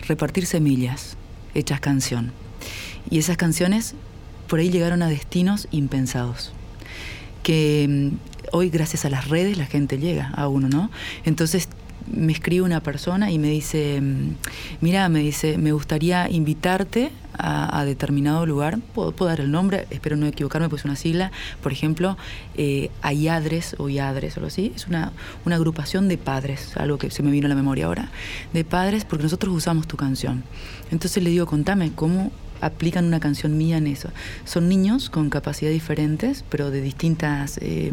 [0.07, 1.17] repartir semillas
[1.53, 2.31] hechas canción.
[3.09, 3.95] Y esas canciones
[4.47, 6.53] por ahí llegaron a destinos impensados.
[7.43, 8.17] Que mm,
[8.51, 10.89] hoy gracias a las redes la gente llega a uno, ¿no?
[11.25, 11.69] Entonces
[12.11, 14.35] me escribe una persona y me dice, mm,
[14.81, 20.15] mira, me dice, me gustaría invitarte a, determinado lugar, puedo, puedo dar el nombre, espero
[20.15, 21.31] no equivocarme, pues una sigla,
[21.61, 22.17] por ejemplo,
[22.55, 25.11] eh, Ayadres o Yadres o algo así, es una,
[25.45, 28.09] una agrupación de padres, algo que se me vino a la memoria ahora,
[28.53, 30.43] de padres porque nosotros usamos tu canción.
[30.89, 34.09] Entonces le digo, contame, ¿cómo aplican una canción mía en eso?
[34.45, 37.59] Son niños con capacidades diferentes, pero de distintas...
[37.61, 37.91] eh,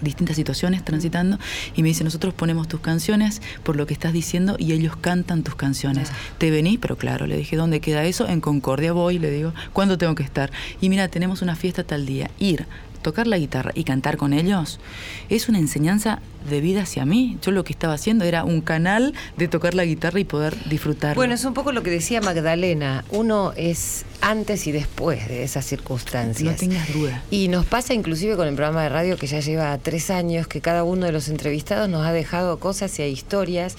[0.00, 1.38] distintas situaciones transitando
[1.74, 5.42] y me dice nosotros ponemos tus canciones por lo que estás diciendo y ellos cantan
[5.42, 6.10] tus canciones.
[6.38, 9.98] Te venís pero claro le dije dónde queda eso en Concordia voy le digo cuándo
[9.98, 12.66] tengo que estar y mira tenemos una fiesta tal día ir
[13.02, 14.80] tocar la guitarra y cantar con ellos
[15.28, 19.14] es una enseñanza de vida hacia mí yo lo que estaba haciendo era un canal
[19.36, 23.04] de tocar la guitarra y poder disfrutar Bueno, es un poco lo que decía Magdalena.
[23.10, 26.52] Uno es antes y después de esas circunstancias.
[26.52, 29.76] no tengas duda Y nos pasa inclusive con el programa de radio que ya lleva
[29.78, 33.76] tres años, que cada uno de los entrevistados nos ha dejado cosas y historias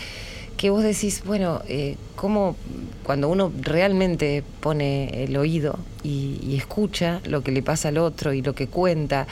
[0.60, 2.58] que vos decís, bueno, eh, cómo
[3.04, 8.34] cuando uno realmente pone el oído y, y escucha lo que le pasa al otro
[8.34, 9.26] y lo que cuenta,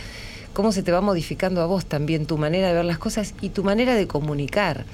[0.54, 3.50] cómo se te va modificando a vos también tu manera de ver las cosas y
[3.50, 4.86] tu manera de comunicar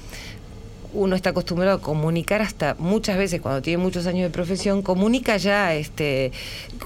[0.93, 5.37] uno está acostumbrado a comunicar hasta muchas veces cuando tiene muchos años de profesión, comunica
[5.37, 6.31] ya este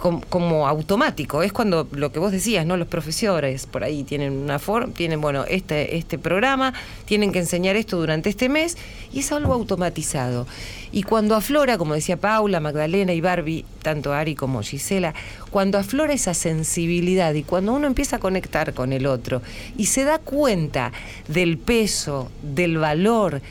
[0.02, 1.44] com- como automático.
[1.44, 2.78] Es cuando lo que vos decías, ¿no?
[2.78, 6.74] Los profesores por ahí tienen una forma, tienen, bueno, este, este programa,
[7.06, 8.78] tienen que enseñar esto durante este mes,
[9.14, 10.48] y es algo automatizado.
[10.92, 15.14] Y cuando aflora, como decía Paula, Magdalena y Barbie, tanto Ari como Gisela,
[15.52, 19.42] cuando aflora esa sensibilidad y cuando uno empieza a conectar con el otro
[19.78, 20.94] y se da cuenta
[21.28, 23.42] del peso, del valor,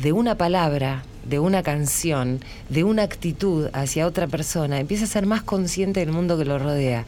[0.00, 5.26] de una palabra, de una canción, de una actitud hacia otra persona, empieza a ser
[5.26, 7.04] más consciente del mundo que lo rodea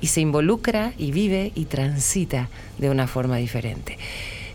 [0.00, 3.96] y se involucra y vive y transita de una forma diferente.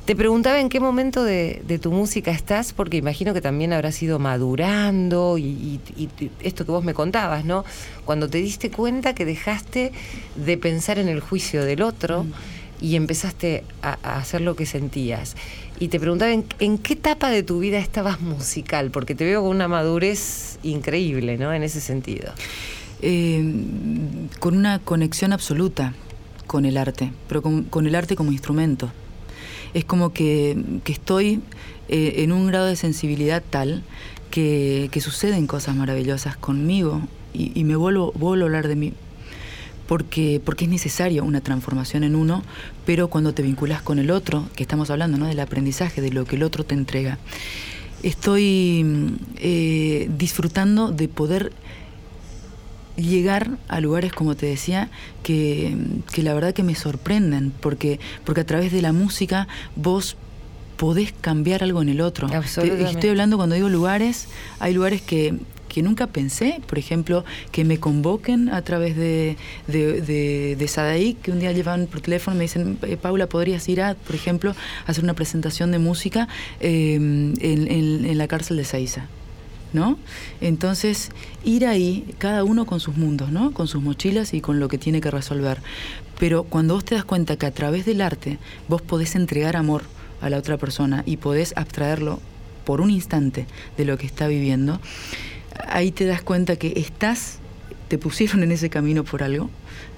[0.06, 4.02] Te preguntaba en qué momento de, de tu música estás, porque imagino que también habrás
[4.02, 7.64] ido madurando y, y- y esto que vos me contabas, ¿no?
[8.06, 9.92] Cuando te diste cuenta que dejaste
[10.36, 12.26] de pensar en el juicio del otro
[12.82, 15.36] y empezaste a, a hacer lo que sentías.
[15.80, 19.52] Y te preguntaba en, qué etapa de tu vida estabas musical, porque te veo con
[19.52, 21.54] una madurez increíble, ¿no?
[21.54, 22.34] En ese sentido.
[23.02, 23.42] Eh,
[24.40, 25.94] con una conexión absoluta
[26.48, 28.92] con el arte, pero con, con el arte como instrumento.
[29.74, 31.42] Es como que, que estoy
[31.88, 33.84] eh, en un grado de sensibilidad tal
[34.32, 37.02] que, que suceden cosas maravillosas conmigo
[37.34, 38.94] y, y me vuelvo, vuelvo a hablar de mí.
[39.90, 42.44] Porque, porque es necesario una transformación en uno,
[42.86, 45.26] pero cuando te vinculas con el otro, que estamos hablando ¿no?
[45.26, 47.18] del aprendizaje, de lo que el otro te entrega,
[48.04, 51.52] estoy mm, eh, disfrutando de poder
[52.98, 54.92] llegar a lugares, como te decía,
[55.24, 55.76] que,
[56.14, 60.18] que la verdad que me sorprenden, porque, porque a través de la música vos
[60.80, 62.30] podés cambiar algo en el otro.
[62.32, 64.28] Estoy hablando cuando digo lugares,
[64.60, 65.38] hay lugares que,
[65.70, 71.32] que nunca pensé, por ejemplo, que me convoquen a través de, de, de, de que
[71.32, 74.52] un día llevan por teléfono y me dicen, "Eh, Paula, ¿podrías ir a, por ejemplo,
[74.86, 76.28] a hacer una presentación de música
[76.60, 79.06] eh, en, en- en la cárcel de Seiza?
[79.72, 80.00] ¿no?
[80.42, 81.12] Entonces,
[81.44, 83.52] ir ahí, cada uno con sus mundos, ¿no?
[83.52, 85.60] Con sus mochilas y con lo que tiene que resolver.
[86.18, 89.84] Pero cuando vos te das cuenta que a través del arte vos podés entregar amor
[90.22, 92.20] a la otra persona y podés abstraerlo
[92.66, 93.46] por un instante
[93.78, 94.80] de lo que está viviendo,
[95.68, 97.40] ahí te das cuenta que estás,
[97.88, 99.50] te pusieron en ese camino por algo,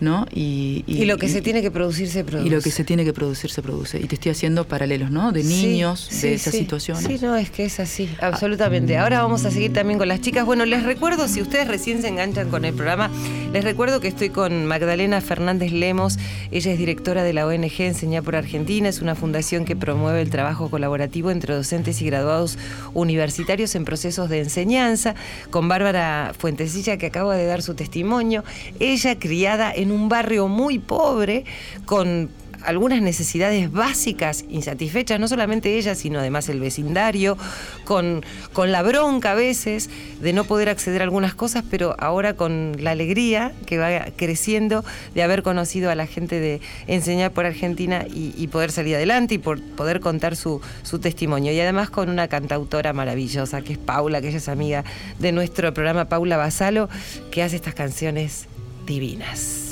[0.01, 0.25] ¿no?
[0.33, 2.47] Y, Y, lo que se tiene que producir se produce.
[2.47, 3.99] y lo que se tiene que producir se produce.
[3.99, 5.31] Y te estoy haciendo paralelos, ¿no?
[5.31, 6.59] De niños, sí, de esas sí.
[6.59, 7.05] situaciones.
[7.05, 8.97] Sí, no, es que es así, absolutamente.
[8.97, 10.45] Ahora vamos a seguir también con las chicas.
[10.45, 13.11] Bueno, les recuerdo, si ustedes recién se enganchan con el programa,
[13.53, 16.17] les recuerdo que estoy con Magdalena Fernández Lemos.
[16.49, 18.89] Ella es directora de la ONG Enseñar por Argentina.
[18.89, 22.57] Es una fundación que promueve el trabajo colaborativo entre docentes y graduados
[22.95, 25.13] universitarios en procesos de enseñanza.
[25.51, 28.43] Con Bárbara Fuentesilla, que acaba de dar su testimonio.
[28.79, 31.45] Ella criada en un barrio muy pobre,
[31.85, 32.29] con
[32.63, 37.37] algunas necesidades básicas insatisfechas, no solamente ella, sino además el vecindario,
[37.85, 38.23] con,
[38.53, 39.89] con la bronca a veces
[40.21, 44.83] de no poder acceder a algunas cosas, pero ahora con la alegría que va creciendo
[45.13, 49.37] de haber conocido a la gente de Enseñar por Argentina y, poder salir adelante y
[49.37, 51.53] por poder contar su, su testimonio.
[51.53, 54.83] Y además con una cantautora maravillosa, que es Paula, que ella es amiga
[55.19, 56.89] de nuestro programa, Paula Basalo,
[57.31, 58.47] que hace estas canciones
[58.85, 59.70] divinas.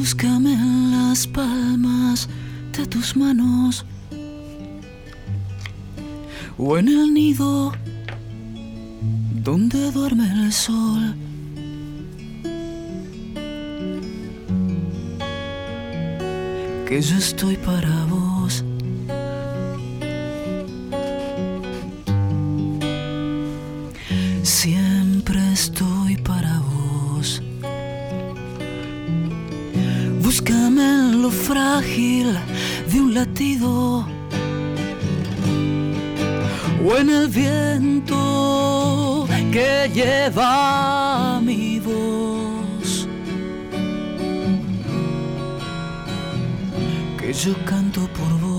[0.00, 2.26] Búscame en las palmas
[2.72, 3.84] de tus manos
[6.56, 7.70] o en el nido
[9.44, 11.14] donde duerme el sol.
[16.88, 18.06] que yo estoy para
[31.30, 32.36] Frágil
[32.92, 34.06] de un latido
[36.84, 43.06] o en el viento que lleva mi voz.
[47.18, 48.49] Que yo canto por vos.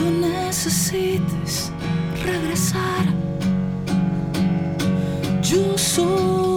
[0.00, 1.70] Cuando necesites
[2.24, 3.04] regresar,
[5.42, 6.49] yo soy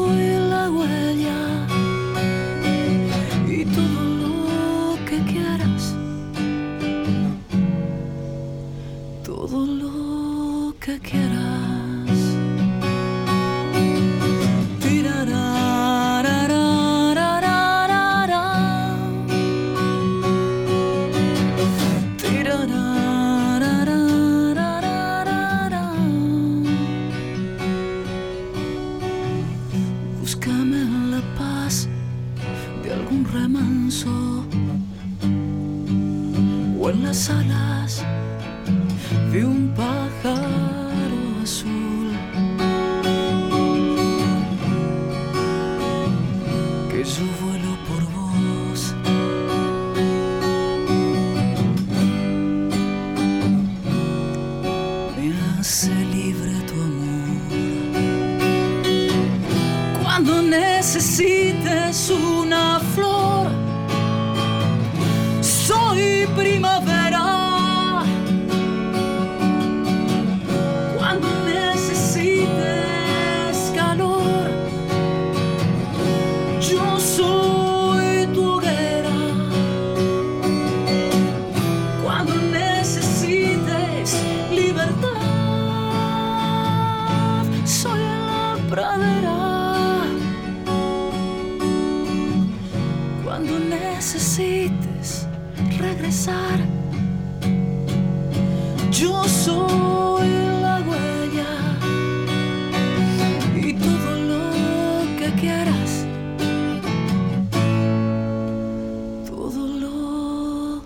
[95.84, 96.60] regresar,
[98.90, 100.30] yo soy
[100.62, 101.52] la huella
[103.56, 104.44] y todo lo
[105.20, 105.92] que quieras.
[109.28, 110.84] Todo lo,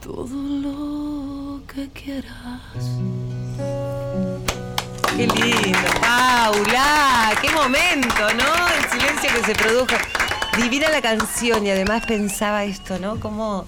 [0.00, 2.84] todo lo que quieras.
[5.16, 8.50] Qué lindo, Paula, qué momento, ¿no?
[8.76, 9.96] El silencio que se produjo.
[10.74, 13.20] Divina la canción y además pensaba esto, ¿no?
[13.20, 13.64] Como,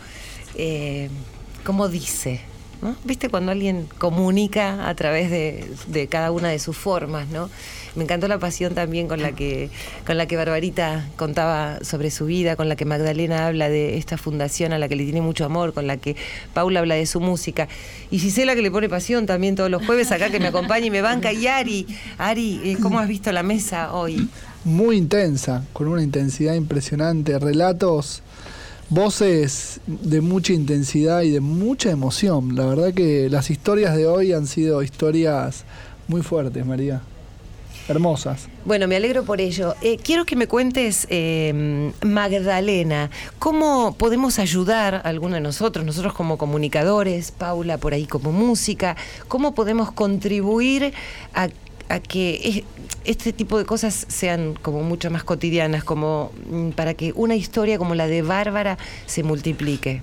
[0.57, 1.09] eh,
[1.89, 2.41] dice,
[2.83, 2.97] ¿no?
[3.05, 7.49] ¿Viste cuando alguien comunica a través de, de cada una de sus formas, ¿no?
[7.95, 9.71] Me encantó la pasión también con la que
[10.05, 14.19] con la que Barbarita contaba sobre su vida, con la que Magdalena habla de esta
[14.19, 16.17] fundación a la que le tiene mucho amor, con la que
[16.55, 17.69] Paula habla de su música.
[18.11, 20.91] Y Gisela que le pone pasión también todos los jueves acá que me acompaña y
[20.91, 21.33] me banca.
[21.33, 21.87] Y Ari,
[22.19, 24.29] Ari, eh, ¿cómo has visto la mesa hoy?
[24.67, 28.21] Muy intensa, con una intensidad impresionante, relatos,
[28.89, 32.57] voces de mucha intensidad y de mucha emoción.
[32.57, 35.65] La verdad que las historias de hoy han sido historias
[36.09, 37.01] muy fuertes, María.
[37.89, 38.49] Hermosas.
[38.65, 39.77] Bueno, me alegro por ello.
[39.83, 46.13] Eh, quiero que me cuentes, eh, Magdalena, ¿cómo podemos ayudar a alguno de nosotros, nosotros
[46.13, 48.97] como comunicadores, Paula por ahí como música,
[49.29, 50.93] cómo podemos contribuir
[51.33, 51.51] a,
[51.89, 52.63] a que es-
[53.05, 57.79] este tipo de cosas sean como mucho más cotidianas, como mm, para que una historia
[57.79, 60.03] como la de Bárbara se multiplique?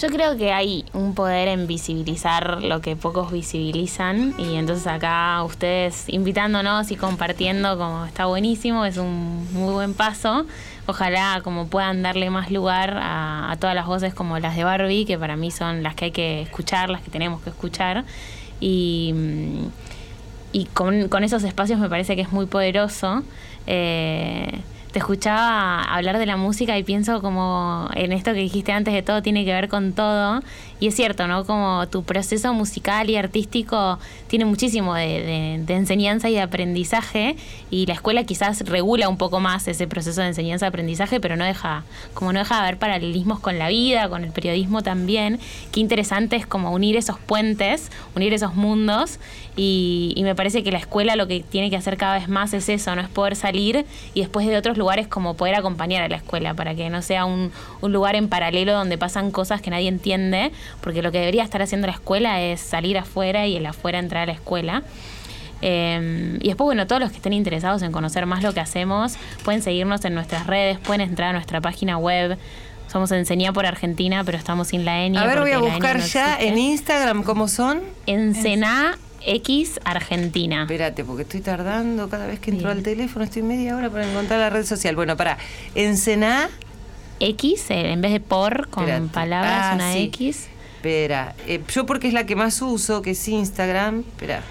[0.00, 5.42] Yo creo que hay un poder en visibilizar lo que pocos visibilizan y entonces acá
[5.44, 10.46] ustedes invitándonos y compartiendo como está buenísimo, es un muy buen paso.
[10.86, 15.04] Ojalá como puedan darle más lugar a, a todas las voces como las de Barbie,
[15.04, 18.04] que para mí son las que hay que escuchar, las que tenemos que escuchar.
[18.58, 19.66] Y, mm,
[20.52, 23.24] y con, con esos espacios me parece que es muy poderoso.
[23.66, 28.92] eh, te escuchaba hablar de la música y pienso como en esto que dijiste antes
[28.92, 30.42] de todo tiene que ver con todo.
[30.80, 31.44] Y es cierto, ¿no?
[31.44, 37.36] Como tu proceso musical y artístico tiene muchísimo de, enseñanza y de aprendizaje
[37.70, 41.84] y la escuela quizás regula un poco más ese proceso de enseñanza-aprendizaje, pero no deja,
[42.14, 45.38] como no deja de haber paralelismos con la vida, con el periodismo también.
[45.70, 49.20] Qué interesante es como unir esos puentes, unir esos mundos
[49.54, 52.54] y, y me parece que la escuela lo que tiene que hacer cada vez más
[52.54, 53.84] es eso, no es poder salir
[54.14, 57.24] y después de otros lugares como poder acompañar a la escuela para que no sea
[57.24, 60.50] un, un lugar en paralelo donde pasan cosas que nadie entiende,
[60.80, 64.24] porque lo que debería estar haciendo la escuela es salir afuera y el afuera entrar
[64.24, 64.82] a la escuela.
[65.62, 69.16] Eh, y después, bueno, todos los que estén interesados en conocer más lo que hacemos,
[69.44, 72.38] pueden seguirnos en nuestras redes, pueden entrar a nuestra página web.
[72.90, 75.16] Somos Enseñá por Argentina, pero estamos sin la N.
[75.16, 77.82] A ver, voy a buscar no ya en Instagram cómo son.
[78.06, 80.62] Ensená X Argentina.
[80.62, 84.40] Espérate, porque estoy tardando cada vez que entro al teléfono, estoy media hora para encontrar
[84.40, 84.96] la red social.
[84.96, 85.38] Bueno, para
[85.74, 86.48] Ensená.
[87.22, 89.12] X, eh, en vez de por, con Espérate.
[89.12, 90.04] palabras, Ah, una sí.
[90.04, 90.48] X.
[90.76, 94.00] Espera, eh, yo porque es la que más uso, que es Instagram.
[94.00, 94.42] Espera.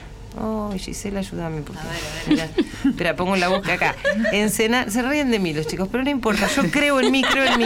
[0.42, 1.62] Oh, Gisela, ayúdame.
[1.62, 1.82] Porque,
[2.28, 2.48] Mirá,
[2.86, 3.96] espera, pongo la búsqueda acá.
[4.32, 6.48] Ensená, se ríen de mí los chicos, pero no importa.
[6.56, 7.66] Yo creo en mí, creo en mí.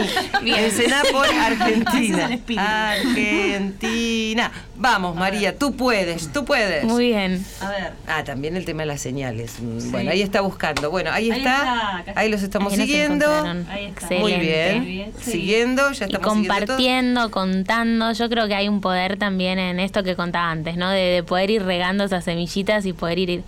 [0.56, 2.30] Ensená por Argentina.
[2.56, 4.50] Argentina.
[4.76, 6.84] Vamos, María, tú puedes, tú puedes.
[6.84, 7.44] Muy bien.
[7.60, 7.92] A ver.
[8.08, 9.54] Ah, también el tema de las señales.
[9.60, 10.90] Mm, Bueno, ahí está buscando.
[10.90, 12.00] Bueno, ahí, Ahí está.
[12.04, 13.26] está, Ahí los estamos Ahí siguiendo.
[13.70, 14.14] Ahí está.
[14.16, 15.12] Muy bien.
[15.20, 16.66] Siguiendo, ya Y estamos siguiendo todo.
[16.66, 18.12] compartiendo, contando.
[18.12, 20.90] Yo creo que hay un poder también en esto que contaba antes, ¿no?
[20.90, 23.42] De, de poder ir regando esas semillitas y poder ir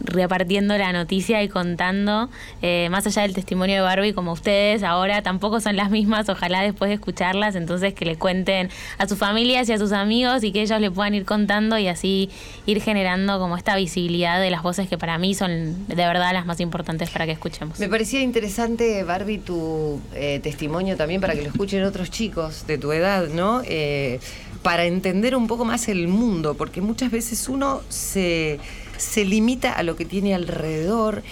[0.00, 2.28] repartiendo la noticia y contando,
[2.62, 6.62] eh, más allá del testimonio de Barbie, como ustedes ahora tampoco son las mismas, ojalá
[6.62, 10.52] después de escucharlas, entonces que le cuenten a sus familias y a sus amigos y
[10.52, 12.30] que ellos le puedan ir contando y así
[12.66, 16.46] ir generando como esta visibilidad de las voces que para mí son de verdad las
[16.46, 17.78] más importantes para que escuchemos.
[17.78, 22.78] Me parecía interesante, Barbie, tu eh, testimonio también para que lo escuchen otros chicos de
[22.78, 23.62] tu edad, ¿no?
[23.64, 24.20] Eh,
[24.62, 28.58] para entender un poco más el mundo, porque muchas veces uno se,
[28.98, 31.22] se limita a lo que tiene alrededor.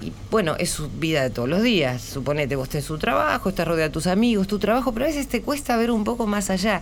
[0.00, 2.00] Y bueno, es su vida de todos los días.
[2.00, 5.26] Suponete, vos tenés su trabajo, estás rodeado de tus amigos, tu trabajo, pero a veces
[5.26, 6.80] te cuesta ver un poco más allá.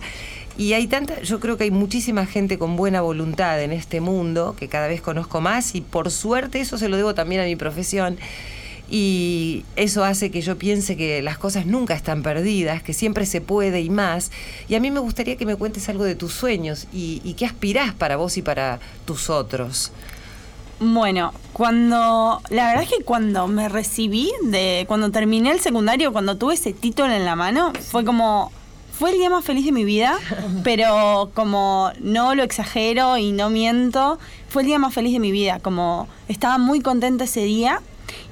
[0.57, 4.55] Y hay tanta, yo creo que hay muchísima gente con buena voluntad en este mundo,
[4.57, 7.55] que cada vez conozco más, y por suerte eso se lo debo también a mi
[7.55, 8.17] profesión.
[8.89, 13.41] Y eso hace que yo piense que las cosas nunca están perdidas, que siempre se
[13.41, 14.31] puede y más.
[14.69, 17.45] Y a mí me gustaría que me cuentes algo de tus sueños y, y qué
[17.45, 19.91] aspirás para vos y para tus otros.
[20.79, 22.39] Bueno, cuando.
[22.49, 26.71] La verdad es que cuando me recibí, de cuando terminé el secundario, cuando tuve ese
[26.71, 28.51] título en la mano, fue como.
[28.91, 30.17] Fue el día más feliz de mi vida,
[30.63, 34.17] pero como no lo exagero y no miento,
[34.49, 35.59] fue el día más feliz de mi vida.
[35.59, 37.81] Como estaba muy contenta ese día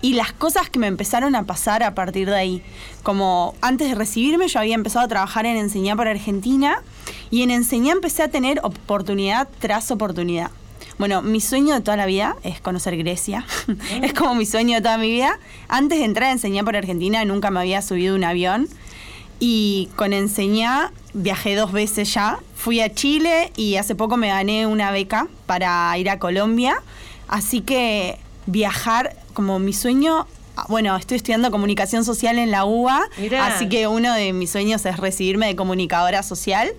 [0.02, 2.64] y las cosas que me empezaron a pasar a partir de ahí.
[3.04, 6.82] Como antes de recibirme yo había empezado a trabajar en Enseñar para Argentina
[7.30, 10.52] y en Enseñar empecé a tener oportunidad tras oportunidad.
[10.98, 13.46] Bueno, mi sueño de toda la vida es conocer Grecia.
[14.02, 15.40] es como mi sueño de toda mi vida.
[15.68, 18.68] Antes de entrar a Enseñar por Argentina nunca me había subido un avión.
[19.40, 22.40] Y con Enseñar viajé dos veces ya.
[22.56, 26.82] Fui a Chile y hace poco me gané una beca para ir a Colombia.
[27.28, 30.28] Así que viajar como mi sueño...
[30.70, 33.48] Bueno, estoy estudiando comunicación social en la UBA, Mirá.
[33.48, 36.72] así que uno de mis sueños es recibirme de comunicadora social.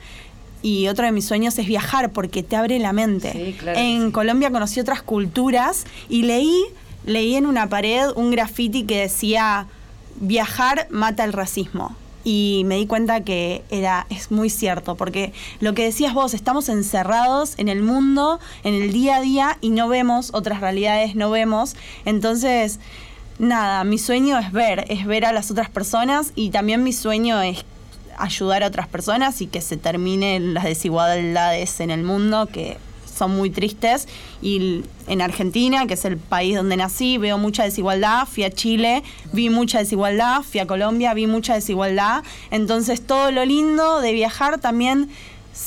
[0.66, 3.30] Y otro de mis sueños es viajar porque te abre la mente.
[3.30, 4.10] Sí, claro en sí.
[4.10, 6.60] Colombia conocí otras culturas y leí,
[7.04, 9.68] leí en una pared un graffiti que decía
[10.16, 11.94] viajar mata el racismo.
[12.24, 16.68] Y me di cuenta que era, es muy cierto, porque lo que decías vos, estamos
[16.68, 21.30] encerrados en el mundo, en el día a día, y no vemos otras realidades, no
[21.30, 21.76] vemos.
[22.04, 22.80] Entonces,
[23.38, 27.40] nada, mi sueño es ver, es ver a las otras personas, y también mi sueño
[27.40, 27.64] es
[28.18, 32.78] ayudar a otras personas y que se terminen las desigualdades en el mundo que
[33.16, 34.06] son muy tristes.
[34.42, 39.02] Y en Argentina, que es el país donde nací, veo mucha desigualdad, fui a Chile,
[39.32, 44.58] vi mucha desigualdad, fui a Colombia, vi mucha desigualdad, entonces todo lo lindo de viajar
[44.60, 45.08] también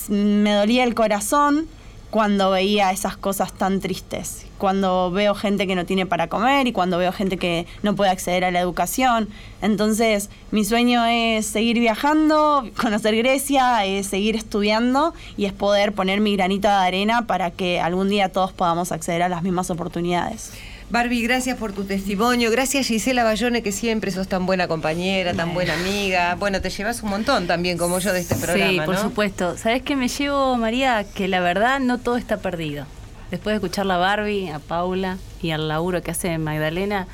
[0.08, 1.68] me dolía el corazón
[2.12, 6.72] cuando veía esas cosas tan tristes, cuando veo gente que no tiene para comer y
[6.72, 9.28] cuando veo gente que no puede acceder a la educación.
[9.64, 16.20] Entonces, mi sueño es seguir viajando, conocer Grecia, es seguir estudiando y es poder poner
[16.22, 20.52] mi granito de arena para que algún día todos podamos acceder a las mismas oportunidades.
[20.92, 22.50] Barbie, gracias por tu testimonio.
[22.50, 26.36] Gracias Gisela Bayone, que siempre sos tan buena compañera, tan buena amiga.
[26.40, 29.02] Bueno, te llevas un montón también, como yo, de este programa, Sí, por ¿no?
[29.04, 29.56] supuesto.
[29.56, 31.06] ¿Sabes qué me llevo, María?
[31.14, 32.86] Que la verdad no todo está perdido.
[33.32, 37.08] Después de escuchar a Barbie, a Paula y al laburo que hace Magdalena,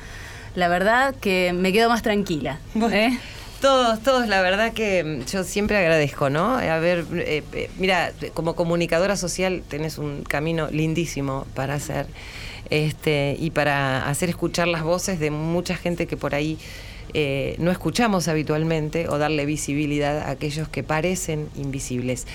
[0.54, 2.58] la verdad que me quedo más tranquila.
[2.92, 3.18] ¿eh?
[3.60, 6.56] Todos, todos, la verdad que mm, yo siempre agradezco, ¿no?
[6.56, 12.06] A ver, eh, eh, mira, como comunicadora social tenés un camino lindísimo para hacer
[12.70, 16.58] este, y para hacer escuchar las voces de mucha gente que por ahí
[17.14, 22.26] eh, no escuchamos habitualmente o darle visibilidad a aquellos que parecen invisibles.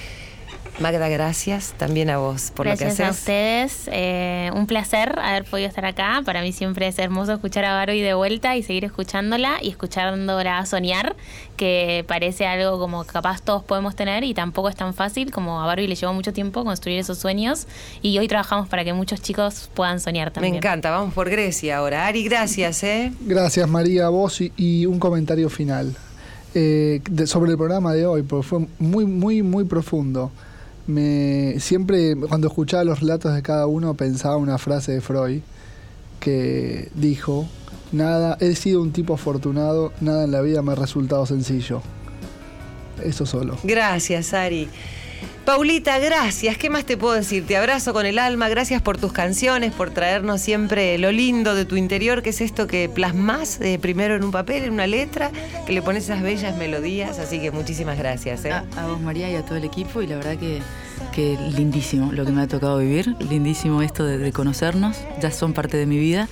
[0.79, 3.19] Magda, gracias también a vos por Gracias lo que a haces.
[3.19, 3.89] ustedes.
[3.91, 6.21] Eh, un placer haber podido estar acá.
[6.25, 10.65] Para mí siempre es hermoso escuchar a Barbie de vuelta y seguir escuchándola y escuchándola
[10.65, 11.15] soñar,
[11.55, 15.67] que parece algo como capaz todos podemos tener y tampoco es tan fácil como a
[15.67, 17.67] Barbie le llevó mucho tiempo construir esos sueños
[18.01, 20.55] y hoy trabajamos para que muchos chicos puedan soñar Me también.
[20.55, 22.07] encanta, vamos por Grecia ahora.
[22.07, 23.11] Ari, gracias, ¿eh?
[23.21, 25.95] Gracias María, a vos y, y un comentario final
[26.55, 30.31] eh, de- sobre el programa de hoy, porque fue muy, muy, muy profundo.
[30.91, 35.41] Me, siempre cuando escuchaba los relatos de cada uno pensaba una frase de Freud
[36.19, 37.47] que dijo,
[37.91, 41.81] nada, he sido un tipo afortunado, nada en la vida me ha resultado sencillo.
[43.03, 43.57] Eso solo.
[43.63, 44.69] Gracias, Ari.
[45.45, 46.55] Paulita, gracias.
[46.57, 47.45] ¿Qué más te puedo decir?
[47.47, 48.47] Te abrazo con el alma.
[48.47, 52.67] Gracias por tus canciones, por traernos siempre lo lindo de tu interior, que es esto
[52.67, 55.31] que plasmas eh, primero en un papel, en una letra,
[55.65, 57.17] que le pones esas bellas melodías.
[57.17, 58.45] Así que muchísimas gracias.
[58.45, 58.51] ¿eh?
[58.51, 60.61] A, vos, María, y a todo el equipo, y la verdad que,
[61.11, 65.53] que lindísimo lo que me ha tocado vivir, lindísimo esto de, de conocernos, ya son
[65.53, 66.29] parte de mi vida,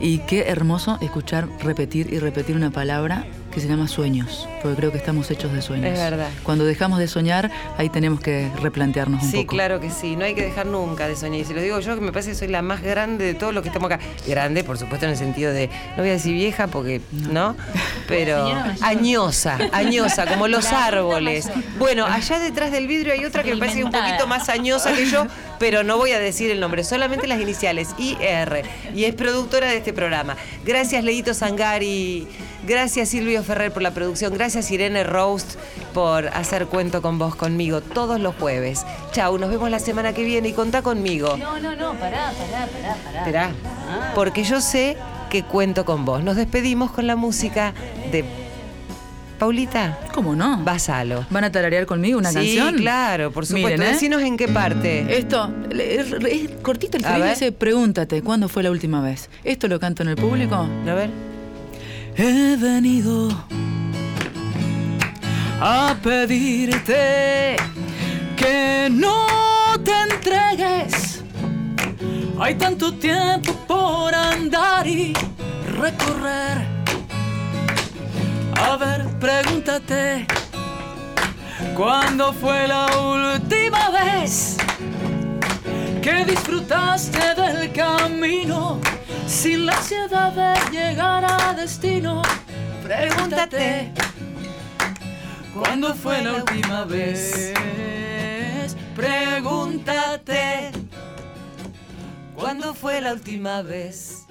[0.00, 4.92] y qué hermoso escuchar repetir y repetir una palabra que se llama sueños, porque creo
[4.92, 5.86] que estamos hechos de sueños.
[5.86, 6.28] Es verdad.
[6.42, 9.48] Cuando dejamos de soñar, ahí tenemos que replantearnos un Sí, poco.
[9.56, 10.16] claro que sí.
[10.16, 11.40] No hay que dejar nunca de soñar.
[11.40, 13.54] Y se lo digo yo, que me parece que soy la más grande de todos
[13.54, 14.02] los que estamos acá.
[14.26, 17.56] Grande, por supuesto, en el sentido de, no voy a decir vieja porque, ¿no?
[18.06, 18.46] Pero
[18.82, 21.48] añosa, añosa, como los árboles.
[21.78, 25.06] Bueno, allá detrás del vidrio hay otra que me parece un poquito más añosa que
[25.06, 25.26] yo,
[25.58, 28.62] pero no voy a decir el nombre, solamente las iniciales, IR.
[28.94, 30.36] Y es productora de este programa.
[30.64, 32.26] Gracias, Leito Sangari.
[32.66, 34.34] Gracias Silvio Ferrer por la producción.
[34.34, 35.54] Gracias Irene Roast
[35.94, 38.84] por hacer cuento con vos conmigo todos los jueves.
[39.12, 41.36] Chau, nos vemos la semana que viene y contá conmigo.
[41.36, 43.18] No, no, no, pará, pará, pará, pará.
[43.20, 43.50] Esperá,
[44.14, 44.96] porque yo sé
[45.30, 46.22] que cuento con vos.
[46.22, 47.74] Nos despedimos con la música
[48.10, 48.24] de
[49.38, 49.98] Paulita.
[50.12, 50.58] ¿Cómo no?
[50.64, 51.24] Basalo.
[51.30, 52.76] ¿Van a tararear conmigo una sí, canción?
[52.76, 53.68] claro, por supuesto.
[53.70, 53.92] Miren, ¿eh?
[53.92, 55.16] Decinos en qué parte.
[55.16, 57.30] Esto, es, es cortito el ver.
[57.30, 59.30] dice, pregúntate, ¿cuándo fue la última vez?
[59.44, 60.56] ¿Esto lo canto en el público?
[60.56, 61.10] A ver.
[62.16, 63.28] He venido
[65.60, 67.56] a pedirte
[68.36, 69.26] que no
[69.84, 71.22] te entregues.
[72.40, 75.12] Hay tanto tiempo por andar y
[75.76, 76.77] recorrer.
[78.60, 80.26] A ver, pregúntate,
[81.76, 84.56] ¿cuándo fue la última vez
[86.02, 88.80] que disfrutaste del camino
[89.26, 92.22] sin la ansiedad de llegar a destino?
[92.82, 93.92] Pregúntate,
[95.54, 97.54] ¿cuándo fue la última vez?
[98.94, 100.72] Pregúntate,
[102.38, 104.26] ¿Cuándo fue la última vez?